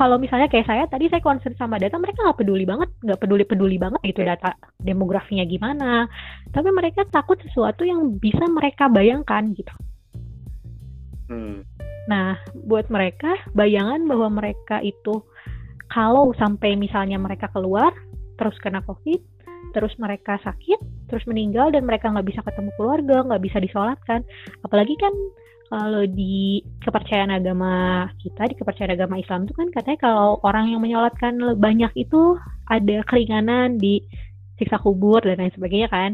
kalau 0.00 0.16
misalnya 0.16 0.48
kayak 0.48 0.64
saya 0.64 0.88
tadi 0.88 1.12
saya 1.12 1.20
concern 1.20 1.52
sama 1.60 1.76
data 1.76 2.00
mereka 2.00 2.24
nggak 2.24 2.38
peduli 2.40 2.64
banget 2.64 2.88
nggak 3.04 3.20
peduli 3.20 3.44
peduli 3.44 3.76
banget 3.76 4.00
itu 4.08 4.24
data 4.24 4.56
demografinya 4.80 5.44
gimana. 5.44 6.08
Tapi 6.48 6.72
mereka 6.72 7.04
takut 7.12 7.36
sesuatu 7.44 7.84
yang 7.84 8.16
bisa 8.16 8.48
mereka 8.48 8.88
bayangkan 8.88 9.52
gitu. 9.52 9.74
Hmm. 11.24 11.64
nah 12.04 12.36
buat 12.68 12.92
mereka 12.92 13.32
bayangan 13.56 14.04
bahwa 14.04 14.28
mereka 14.28 14.84
itu 14.84 15.24
kalau 15.94 16.34
sampai 16.34 16.74
misalnya 16.74 17.16
mereka 17.22 17.46
keluar 17.54 17.94
terus 18.34 18.58
kena 18.58 18.82
covid 18.82 19.22
terus 19.70 19.94
mereka 20.02 20.38
sakit 20.42 20.82
terus 21.06 21.22
meninggal 21.30 21.70
dan 21.70 21.86
mereka 21.86 22.10
nggak 22.10 22.26
bisa 22.26 22.42
ketemu 22.42 22.70
keluarga 22.74 23.22
nggak 23.22 23.42
bisa 23.42 23.58
disolatkan. 23.62 24.20
Apalagi 24.66 24.94
kan 24.98 25.14
kalau 25.70 26.06
di 26.06 26.62
kepercayaan 26.82 27.34
agama 27.34 28.06
kita 28.22 28.50
di 28.50 28.54
kepercayaan 28.58 28.94
agama 28.94 29.18
Islam 29.18 29.46
itu 29.46 29.54
kan 29.54 29.68
katanya 29.74 29.98
kalau 30.02 30.28
orang 30.42 30.70
yang 30.70 30.82
menyolatkan 30.82 31.38
banyak 31.58 31.90
itu 31.94 32.38
ada 32.70 33.02
keringanan 33.06 33.78
di 33.78 34.02
siksa 34.58 34.78
kubur 34.78 35.22
dan 35.22 35.42
lain 35.42 35.54
sebagainya 35.54 35.90
kan. 35.90 36.10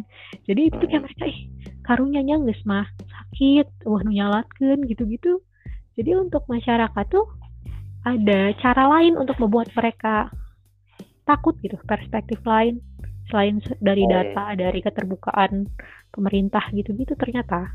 Jadi 0.48 0.72
itu 0.72 0.84
kayak 0.84 1.04
mereka 1.04 1.24
ih 1.28 1.40
karunya 1.84 2.20
nggak 2.24 2.64
mah 2.64 2.88
sakit 2.88 3.66
wah 3.84 4.00
nyolatkan 4.04 4.84
gitu-gitu. 4.88 5.40
Jadi 6.00 6.16
untuk 6.16 6.48
masyarakat 6.48 7.06
tuh 7.12 7.28
ada 8.04 8.56
cara 8.56 8.84
lain 8.98 9.20
untuk 9.20 9.36
membuat 9.36 9.68
mereka 9.76 10.32
takut 11.28 11.56
gitu 11.60 11.76
perspektif 11.84 12.40
lain. 12.48 12.80
Selain 13.30 13.62
dari 13.78 14.02
oh, 14.02 14.10
data 14.10 14.50
iya. 14.50 14.58
dari 14.66 14.80
keterbukaan 14.82 15.70
pemerintah 16.10 16.64
gitu-gitu 16.74 17.14
ternyata. 17.14 17.70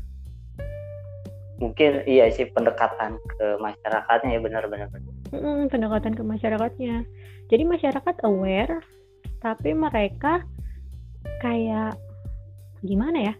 Mungkin 1.56 2.04
iya 2.04 2.28
sih 2.28 2.52
pendekatan 2.52 3.16
ke 3.16 3.56
masyarakatnya 3.56 4.36
ya 4.36 4.40
benar-benar 4.44 4.92
hmm, 5.32 5.72
pendekatan 5.72 6.12
ke 6.12 6.20
masyarakatnya. 6.20 7.08
Jadi 7.48 7.62
masyarakat 7.64 8.14
aware 8.28 8.84
tapi 9.40 9.72
mereka 9.72 10.44
kayak 11.40 11.96
gimana 12.84 13.32
ya? 13.32 13.34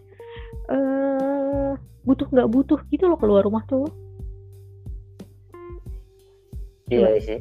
Eh 0.73 1.71
butuh 2.07 2.25
nggak 2.31 2.49
butuh 2.49 2.79
gitu 2.89 3.05
loh 3.11 3.19
keluar 3.19 3.43
rumah 3.43 3.61
tuh 3.67 3.85
iya 6.91 7.19
sih 7.19 7.39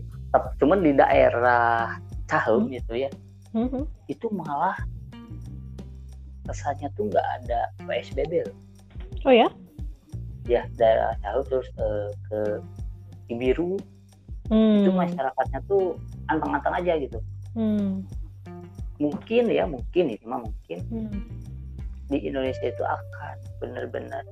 cuman 0.61 0.83
di 0.83 0.93
daerah 0.93 1.97
Cahem 2.27 2.67
hmm. 2.67 2.73
gitu 2.75 2.93
ya 2.99 3.11
hmm. 3.55 3.87
itu 4.11 4.27
malah 4.35 4.77
kesannya 6.47 6.91
tuh 6.95 7.11
nggak 7.11 7.27
ada 7.43 7.71
PSBB 7.87 8.47
loh 8.47 8.57
oh 9.27 9.35
ya 9.35 9.49
ya 10.47 10.67
daerah 10.79 11.15
Cahem 11.23 11.43
terus 11.47 11.69
uh, 11.79 12.11
ke 12.31 12.41
Ibiru 13.31 13.79
hmm. 14.51 14.87
itu 14.87 14.91
masyarakatnya 14.95 15.61
tuh 15.67 15.99
anteng-anteng 16.31 16.75
aja 16.75 16.93
gitu 16.99 17.19
hmm. 17.55 18.03
mungkin 18.99 19.45
ya 19.51 19.65
mungkin 19.67 20.05
itu 20.11 20.25
mah 20.27 20.43
mungkin 20.43 20.79
hmm. 20.91 21.23
di 22.11 22.19
Indonesia 22.23 22.67
itu 22.67 22.83
akan 22.83 23.37
benar-benar 23.63 24.23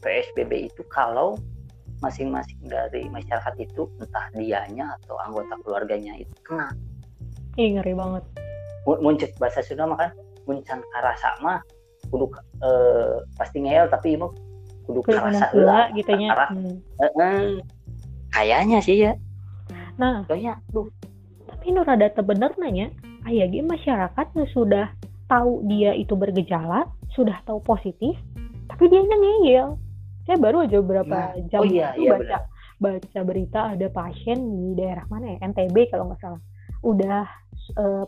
PSBB 0.00 0.72
itu 0.72 0.82
kalau 0.88 1.36
masing-masing 2.00 2.60
dari 2.64 3.08
masyarakat 3.12 3.54
itu 3.60 3.88
entah 4.00 4.26
dianya 4.32 4.96
atau 5.00 5.20
anggota 5.20 5.56
keluarganya 5.64 6.16
itu 6.16 6.32
kena. 6.44 6.72
Ih 7.60 7.76
ngeri 7.76 7.92
banget. 7.92 8.24
Muncul 8.88 9.28
bahasa 9.36 9.60
Sunda 9.60 9.84
mah 9.84 10.00
kan 10.00 10.10
muncan 10.48 10.80
karasa 10.96 11.36
mah 11.44 11.60
kudu 12.08 12.32
uh, 12.64 13.22
pasti 13.36 13.60
ngeyel 13.60 13.86
tapi 13.92 14.16
mau 14.16 14.32
kudu 14.88 15.04
karasa 15.04 15.52
heula 15.52 15.92
gitu 15.92 16.10
nya. 16.16 16.32
Hmm. 16.48 17.60
Kayaknya 18.32 18.78
sih 18.80 18.96
ya. 19.04 19.12
Nah, 20.00 20.24
kayaknya 20.24 20.56
tuh. 20.72 20.88
Tapi 21.50 21.76
nu 21.76 21.84
rada 21.84 22.08
bener 22.24 22.56
nanya, 22.56 22.88
aya 23.28 23.44
ge 23.44 23.60
masyarakat 23.60 24.26
sudah 24.56 24.88
tahu 25.28 25.60
dia 25.68 25.92
itu 25.92 26.16
bergejala, 26.16 26.88
sudah 27.12 27.36
tahu 27.44 27.60
positif, 27.60 28.16
tapi 28.72 28.88
dia 28.88 29.04
ngeyel 29.04 29.76
saya 30.28 30.36
baru 30.36 30.68
aja 30.68 30.76
beberapa 30.84 31.32
nah, 31.32 31.48
jam 31.48 31.60
oh 31.62 31.66
iya, 31.66 31.96
iya, 31.96 32.12
baca 32.16 32.20
bener. 32.20 32.40
baca 32.80 33.20
berita 33.24 33.60
ada 33.76 33.86
pasien 33.92 34.38
di 34.38 34.68
daerah 34.76 35.04
mana 35.08 35.36
ya? 35.36 35.38
NTB 35.44 35.92
kalau 35.92 36.08
nggak 36.10 36.20
salah. 36.20 36.42
Udah 36.84 37.24
uh, 37.76 38.04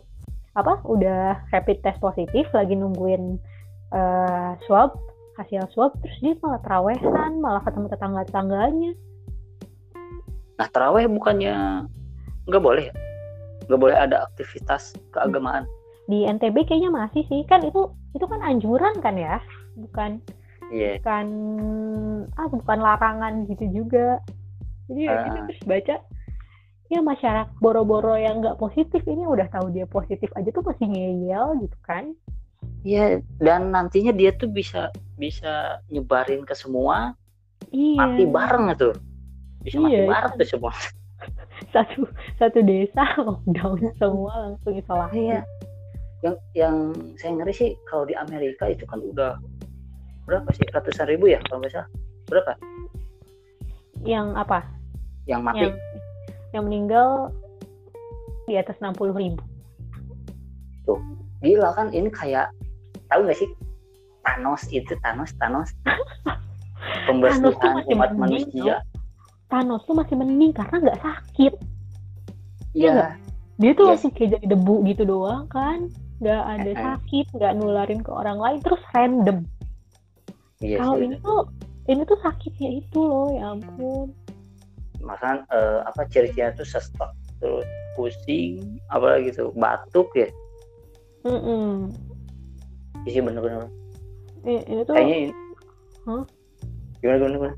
apa? 0.57 0.81
Udah 0.85 1.41
rapid 1.53 1.81
test 1.81 1.99
positif 2.01 2.49
lagi 2.53 2.77
nungguin 2.77 3.41
uh, 3.93 4.57
swab 4.69 4.97
hasil 5.41 5.65
swab 5.73 5.97
terus 6.05 6.17
dia 6.21 6.37
malah 6.45 6.61
terawehan 6.61 7.41
malah 7.41 7.65
ketemu 7.65 7.89
tetangga 7.89 8.21
tetangganya 8.29 8.93
nah 10.61 10.69
teraweh 10.69 11.09
bukannya 11.09 11.89
nggak 12.47 12.63
boleh 12.63 12.85
ya? 12.91 12.95
Nggak 13.71 13.81
boleh 13.81 13.97
ada 13.97 14.27
aktivitas 14.31 14.95
keagamaan. 15.15 15.65
Di 16.11 16.27
NTB 16.27 16.67
kayaknya 16.67 16.91
masih 16.91 17.23
sih. 17.31 17.47
Kan 17.47 17.63
itu 17.63 17.91
itu 18.13 18.25
kan 18.27 18.43
anjuran 18.43 18.95
kan 19.01 19.15
ya? 19.15 19.39
Bukan 19.79 20.21
yeah. 20.73 20.97
bukan 20.99 21.27
ah 22.41 22.49
bukan 22.49 22.79
larangan 22.81 23.45
gitu 23.47 23.85
juga 23.85 24.19
jadi 24.89 25.03
uh. 25.07 25.23
kita 25.29 25.39
terus 25.53 25.63
baca 25.69 25.97
ya 26.93 27.01
masyarakat 27.01 27.57
boro-boro 27.61 28.17
yang 28.17 28.41
nggak 28.41 28.61
positif 28.61 29.01
ini 29.05 29.25
udah 29.25 29.49
tahu 29.53 29.73
dia 29.73 29.85
positif 29.89 30.29
aja 30.37 30.49
tuh 30.53 30.65
masih 30.65 30.89
ngeyel 30.89 31.61
gitu 31.61 31.79
kan 31.85 32.17
Iya, 32.83 33.23
dan 33.39 33.71
nantinya 33.71 34.11
dia 34.11 34.35
tuh 34.35 34.51
bisa 34.51 34.91
bisa 35.15 35.79
nyebarin 35.87 36.43
ke 36.43 36.51
semua, 36.51 37.15
iya. 37.71 37.95
mati 37.95 38.27
bareng 38.27 38.75
tuh, 38.75 38.95
bisa 39.63 39.79
iya, 39.79 39.87
mati 39.87 40.03
bareng 40.11 40.33
tuh 40.35 40.49
semua. 40.51 40.75
satu 41.75 42.11
satu 42.43 42.59
desa 42.67 43.07
lockdown 43.27 43.79
semua 44.03 44.35
langsung 44.51 44.75
isolasi. 44.75 45.31
Iya. 45.31 45.41
Yang 46.23 46.37
yang 46.59 46.77
saya 47.19 47.33
ngeri 47.39 47.55
sih 47.55 47.71
kalau 47.87 48.03
di 48.03 48.19
Amerika 48.19 48.67
itu 48.67 48.83
kan 48.87 48.99
udah 48.99 49.39
berapa 50.27 50.49
sih? 50.55 50.67
Ratusan 50.71 51.07
ribu 51.11 51.31
ya 51.31 51.39
kalau 51.47 51.63
nggak 51.63 51.73
salah. 51.75 51.89
Berapa? 52.31 52.53
Yang 54.03 54.27
apa? 54.39 54.59
Yang 55.27 55.41
mati? 55.43 55.59
Yang, 55.61 55.75
yang 56.53 56.63
meninggal 56.67 57.09
di 58.47 58.55
atas 58.59 58.77
enam 58.83 58.95
puluh 58.95 59.15
ribu. 59.15 59.43
Tuh 60.87 60.99
gila 61.43 61.75
kan? 61.75 61.91
Ini 61.91 62.11
kayak 62.11 62.51
tahu 63.11 63.27
nggak 63.27 63.39
sih? 63.39 63.49
Thanos 64.23 64.63
itu 64.71 64.95
Thanos 65.03 65.35
Thanos. 65.39 65.71
Pembersihan 67.07 67.83
umat 67.95 68.11
manusia. 68.15 68.83
Thanos. 69.51 69.83
Tuh 69.87 69.95
masih 69.95 70.15
mending 70.19 70.55
karena 70.55 70.91
nggak 70.91 71.01
sakit. 71.03 71.55
Iya 72.73 72.89
ya, 72.89 73.09
dia 73.61 73.77
tuh 73.77 73.85
yes. 73.85 73.91
langsung 73.93 74.13
kayak 74.17 74.41
jadi 74.41 74.47
debu 74.57 74.75
gitu 74.89 75.03
doang 75.05 75.45
kan. 75.53 75.93
Nggak 76.23 76.43
ada 76.47 76.73
sakit 76.73 77.27
nggak 77.35 77.53
nularin 77.59 78.01
ke 78.01 78.11
orang 78.15 78.39
lain 78.39 78.59
terus 78.63 78.81
random 78.95 79.43
yes, 80.63 80.81
kalau 80.81 80.97
ini 81.03 81.17
tuh 81.21 81.43
ini 81.91 82.03
tuh 82.07 82.19
sakitnya 82.23 82.71
itu 82.79 82.99
loh 83.03 83.35
ya 83.35 83.53
ampun. 83.53 84.15
Masa 85.03 85.43
uh, 85.51 85.83
apa 85.83 86.07
ciri-cirinya 86.09 86.55
tuh 86.55 86.67
sesek 86.67 87.11
terus 87.43 87.67
pusing 87.99 88.79
apalagi 88.95 89.35
tuh 89.35 89.51
batuk 89.59 90.09
ya? 90.15 90.31
Mm 91.27 91.41
-mm. 91.43 91.71
Iya 93.07 93.21
bener-bener. 93.27 93.67
Ini 94.47 94.83
tuh 94.87 94.95
kayaknya 94.95 95.17
ini 95.27 95.33
huh? 96.07 96.23
gimana 97.03 97.17
gimana 97.19 97.35
gimana? 97.35 97.57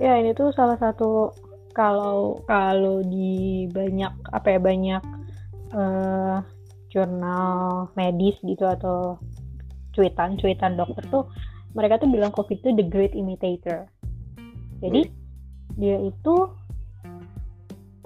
Ya 0.00 0.12
ini 0.20 0.30
tuh 0.36 0.52
salah 0.52 0.76
satu 0.76 1.32
kalau 1.72 2.44
kalau 2.46 3.00
di 3.04 3.66
banyak 3.72 4.12
apa 4.32 4.46
ya 4.56 4.60
banyak 4.60 5.02
uh, 5.74 6.38
jurnal 6.88 7.90
medis 7.98 8.38
gitu 8.46 8.62
atau 8.64 9.18
cuitan 9.94 10.38
cuitan 10.38 10.78
dokter 10.78 11.02
tuh 11.10 11.26
mereka 11.74 12.00
tuh 12.00 12.08
bilang 12.08 12.30
covid 12.30 12.58
itu 12.62 12.70
the 12.74 12.86
great 12.86 13.12
imitator. 13.12 13.90
Jadi 14.80 15.10
dia 15.74 15.98
itu 16.00 16.34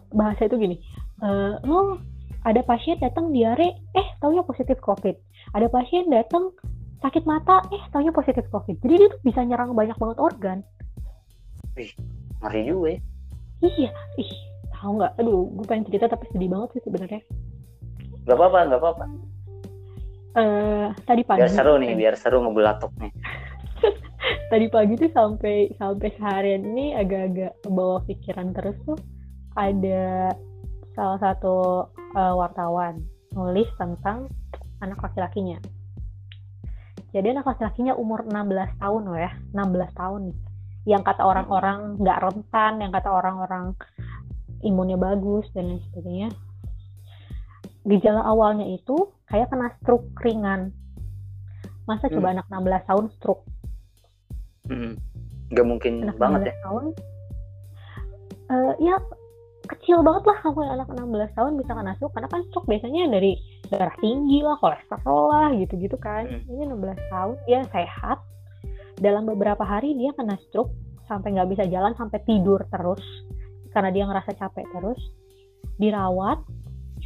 bahasa 0.09 0.49
itu 0.49 0.57
gini 0.57 0.77
uh, 1.21 1.61
lo 1.69 2.01
ada 2.49 2.65
pasien 2.65 2.97
datang 2.97 3.29
diare 3.35 3.77
eh 3.93 4.07
taunya 4.25 4.41
positif 4.41 4.81
covid. 4.81 5.13
Ada 5.53 5.69
pasien 5.69 6.09
datang 6.09 6.55
sakit 7.05 7.29
mata 7.29 7.61
eh 7.75 7.83
taunya 7.93 8.15
positif 8.15 8.47
covid. 8.49 8.81
Jadi 8.81 8.95
dia 8.95 9.09
tuh 9.13 9.21
bisa 9.21 9.45
nyerang 9.45 9.77
banyak 9.77 9.97
banget 10.01 10.19
organ. 10.19 10.59
Ih, 11.77 11.93
ngeri 12.41 12.63
juga 12.65 12.89
ya. 12.89 12.99
Iya. 13.69 13.91
Ih 14.17 14.33
tahu 14.73 15.03
nggak? 15.03 15.13
Aduh 15.21 15.51
gue 15.51 15.65
pengen 15.67 15.85
cerita 15.91 16.07
tapi 16.09 16.25
sedih 16.33 16.49
banget 16.49 16.69
sih 16.79 16.83
sebenarnya. 16.87 17.21
Gak 18.25 18.37
apa-apa, 18.37 18.59
gak 18.69 18.81
apa-apa. 18.81 19.05
Uh, 20.39 20.87
tadi 21.09 21.25
pagi. 21.25 21.41
Biar 21.43 21.51
seru 21.51 21.75
nih, 21.81 21.93
biar 21.97 22.15
seru 22.15 22.39
ngebelatok 22.45 22.93
nih. 23.01 23.13
Tadi 24.49 24.67
pagi 24.73 24.97
tuh 24.97 25.13
sampai 25.13 25.73
sampai 25.77 26.09
seharian 26.17 26.65
ini 26.73 26.97
agak-agak 26.97 27.53
bawa 27.69 28.01
pikiran 28.09 28.57
terus 28.57 28.77
tuh 28.85 28.99
ada 29.57 30.33
salah 30.97 31.19
satu 31.21 31.57
uh, 32.17 32.35
wartawan 32.35 33.01
nulis 33.37 33.69
tentang 33.77 34.27
anak 34.81 34.99
laki-lakinya. 35.05 35.61
Jadi 37.13 37.33
anak 37.33 37.49
laki-lakinya 37.49 37.97
umur 37.97 38.25
16 38.29 38.81
tahun 38.81 39.03
loh 39.09 39.19
ya, 39.19 39.33
16 39.57 40.01
tahun 40.01 40.21
nih. 40.29 40.39
Yang 40.89 41.03
kata 41.13 41.23
orang-orang 41.25 41.79
nggak 42.01 42.21
rentan, 42.21 42.73
yang 42.81 42.93
kata 42.93 43.09
orang-orang 43.13 43.77
imunnya 44.65 44.99
bagus 44.99 45.47
dan 45.55 45.71
lain 45.71 45.83
sebagainya 45.89 46.31
gejala 47.89 48.21
awalnya 48.21 48.69
itu 48.69 49.17
kayak 49.33 49.49
kena 49.49 49.73
stroke 49.81 50.13
ringan. 50.21 50.77
Masa 51.89 52.13
hmm. 52.13 52.15
coba 52.21 52.29
anak 52.37 52.47
16 52.53 52.89
tahun 52.89 53.07
stroke? 53.17 53.45
Hmm. 54.69 54.95
Gak 55.53 55.67
mungkin 55.67 56.05
anak 56.05 56.19
banget 56.21 56.41
16 56.41 56.49
ya? 56.49 56.55
tahun? 56.65 56.85
Uh, 58.49 58.73
ya 58.81 58.97
kecil 59.69 60.01
banget 60.01 60.25
lah 60.25 60.39
kamu 60.41 60.65
anak 60.65 60.89
16 60.89 61.37
tahun 61.37 61.53
bisa 61.61 61.73
kena 61.77 61.93
stroke 62.01 62.15
karena 62.17 62.29
kan 62.33 62.41
stroke 62.49 62.69
biasanya 62.69 63.03
dari 63.13 63.37
darah 63.69 63.93
tinggi 64.01 64.41
lah, 64.41 64.57
kolesterol 64.61 65.25
lah 65.29 65.49
gitu-gitu 65.57 65.97
kan. 66.01 66.25
Hmm. 66.25 66.45
Ini 66.49 66.63
16 66.73 67.13
tahun 67.13 67.37
dia 67.45 67.61
sehat. 67.69 68.19
Dalam 68.99 69.31
beberapa 69.31 69.63
hari 69.63 69.95
dia 69.95 70.11
kena 70.17 70.37
stroke 70.49 70.73
sampai 71.09 71.37
nggak 71.37 71.49
bisa 71.57 71.65
jalan 71.69 71.97
sampai 71.97 72.21
tidur 72.29 72.61
terus 72.69 73.01
karena 73.73 73.89
dia 73.89 74.05
ngerasa 74.05 74.37
capek 74.37 74.67
terus 74.77 75.01
dirawat 75.81 76.43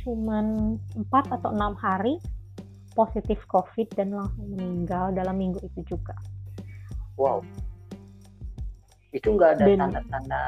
cuman 0.02 0.76
4 0.98 1.36
atau 1.38 1.54
enam 1.54 1.76
hari 1.78 2.18
positif 2.96 3.38
COVID 3.48 3.94
dan 3.96 4.12
langsung 4.12 4.52
meninggal 4.52 5.14
dalam 5.14 5.38
minggu 5.38 5.62
itu 5.62 5.96
juga. 5.96 6.16
Wow. 7.16 7.44
Itu 9.12 9.36
nggak 9.36 9.60
ada 9.60 9.64
tanda-tanda 9.68 10.42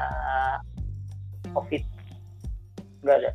COVID? 1.53 1.83
Nggak 3.05 3.15
ada. 3.21 3.31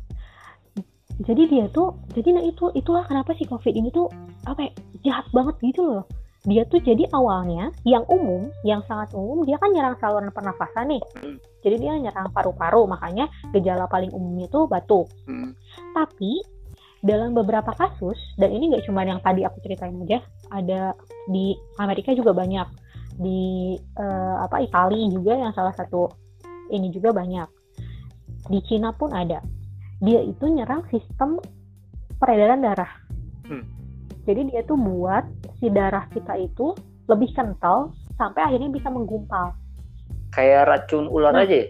Jadi 1.21 1.43
dia 1.47 1.65
tuh, 1.69 2.01
jadi 2.17 2.41
nah 2.41 2.43
itu 2.43 2.73
itulah 2.73 3.05
kenapa 3.05 3.37
sih 3.37 3.45
COVID 3.45 3.73
ini 3.77 3.93
tuh 3.93 4.09
apa 4.49 4.65
ya, 4.65 4.71
jahat 5.05 5.29
banget 5.29 5.55
gitu 5.61 5.85
loh 5.85 6.03
dia 6.41 6.65
tuh 6.65 6.81
jadi 6.81 7.05
awalnya 7.13 7.69
yang 7.85 8.01
umum, 8.09 8.49
yang 8.65 8.81
sangat 8.89 9.13
umum, 9.13 9.45
dia 9.45 9.61
kan 9.61 9.69
nyerang 9.69 9.93
saluran 10.01 10.33
pernafasan 10.33 10.89
nih. 10.89 11.03
Hmm. 11.21 11.37
Jadi 11.61 11.75
dia 11.77 11.93
nyerang 12.01 12.33
paru-paru, 12.33 12.89
makanya 12.89 13.29
gejala 13.53 13.85
paling 13.85 14.09
umumnya 14.09 14.49
itu 14.49 14.65
batuk. 14.65 15.05
Hmm. 15.29 15.53
Tapi 15.93 16.41
dalam 17.05 17.37
beberapa 17.37 17.69
kasus, 17.77 18.17
dan 18.41 18.49
ini 18.49 18.73
nggak 18.73 18.89
cuma 18.89 19.05
yang 19.05 19.21
tadi 19.21 19.45
aku 19.45 19.61
ceritain 19.61 19.93
aja, 20.01 20.25
ada 20.49 20.97
di 21.29 21.53
Amerika 21.77 22.09
juga 22.17 22.33
banyak, 22.33 22.65
di 23.17 23.75
uh, 23.99 24.43
apa 24.45 24.63
Italia 24.63 25.07
juga 25.11 25.33
yang 25.35 25.51
salah 25.51 25.75
satu 25.75 26.11
ini 26.71 26.91
juga 26.93 27.11
banyak. 27.11 27.47
Di 28.47 28.59
Cina 28.65 28.95
pun 28.95 29.11
ada. 29.11 29.43
Dia 30.01 30.23
itu 30.23 30.49
nyerang 30.49 30.87
sistem 30.89 31.37
peredaran 32.17 32.63
darah. 32.63 32.89
Hmm. 33.45 33.67
Jadi 34.25 34.53
dia 34.53 34.61
tuh 34.65 34.77
buat 34.77 35.25
si 35.59 35.69
darah 35.69 36.05
kita 36.09 36.37
itu 36.37 36.73
lebih 37.09 37.33
kental 37.33 37.93
sampai 38.15 38.47
akhirnya 38.47 38.69
bisa 38.71 38.87
menggumpal. 38.87 39.53
Kayak 40.31 40.69
racun 40.69 41.11
ular 41.11 41.35
nah, 41.35 41.43
aja? 41.43 41.55
Ya? 41.57 41.67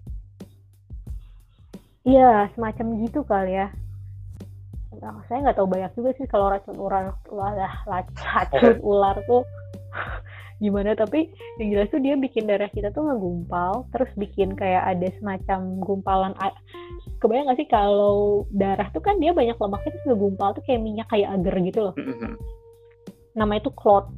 Iya, 2.02 2.32
semacam 2.54 2.86
gitu 3.06 3.22
kali 3.26 3.58
ya. 3.58 3.68
Nah, 5.02 5.18
saya 5.26 5.50
nggak 5.50 5.58
tahu 5.58 5.66
banyak 5.70 5.92
juga 5.98 6.10
sih 6.14 6.30
kalau 6.30 6.54
racun 6.54 6.78
ular, 6.78 7.18
ular 7.34 7.58
racun 7.90 8.78
ular 8.86 9.18
tuh 9.26 9.42
gimana 10.62 10.94
tapi 10.94 11.34
yang 11.58 11.74
jelas 11.74 11.90
tuh 11.90 11.98
dia 11.98 12.14
bikin 12.14 12.46
darah 12.46 12.70
kita 12.70 12.94
tuh 12.94 13.02
ngegumpal 13.10 13.90
terus 13.90 14.14
bikin 14.14 14.54
kayak 14.54 14.86
ada 14.86 15.10
semacam 15.18 15.82
gumpalan 15.82 16.34
kebayang 17.18 17.50
gak 17.50 17.58
sih 17.58 17.66
kalau 17.66 18.46
darah 18.54 18.86
tuh 18.94 19.02
kan 19.02 19.18
dia 19.18 19.34
banyak 19.34 19.58
lemaknya 19.58 19.90
terus 19.90 20.06
ngegumpal 20.14 20.54
tuh 20.54 20.64
kayak 20.70 20.86
minyak 20.86 21.10
kayak 21.10 21.34
agar 21.34 21.56
gitu 21.66 21.80
loh 21.90 21.96
mm-hmm 21.98 22.62
nama 23.36 23.58
itu 23.60 23.72
clot 23.72 24.12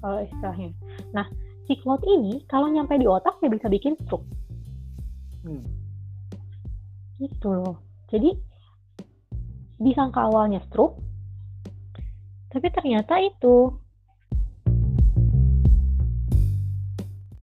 kalau 0.00 0.22
istilahnya. 0.22 0.70
Nah, 1.12 1.26
si 1.68 1.76
clot 1.80 2.00
ini 2.06 2.44
kalau 2.48 2.70
nyampe 2.70 2.96
di 2.96 3.08
otak 3.08 3.40
ya 3.42 3.48
bisa 3.52 3.68
bikin 3.68 3.96
stroke. 4.04 4.24
Hmm. 5.44 5.64
Gitu 7.20 7.48
loh. 7.48 7.80
Jadi 8.12 8.32
disangka 9.76 10.24
awalnya 10.24 10.62
stroke, 10.64 10.96
tapi 12.48 12.72
ternyata 12.72 13.20
itu 13.20 13.76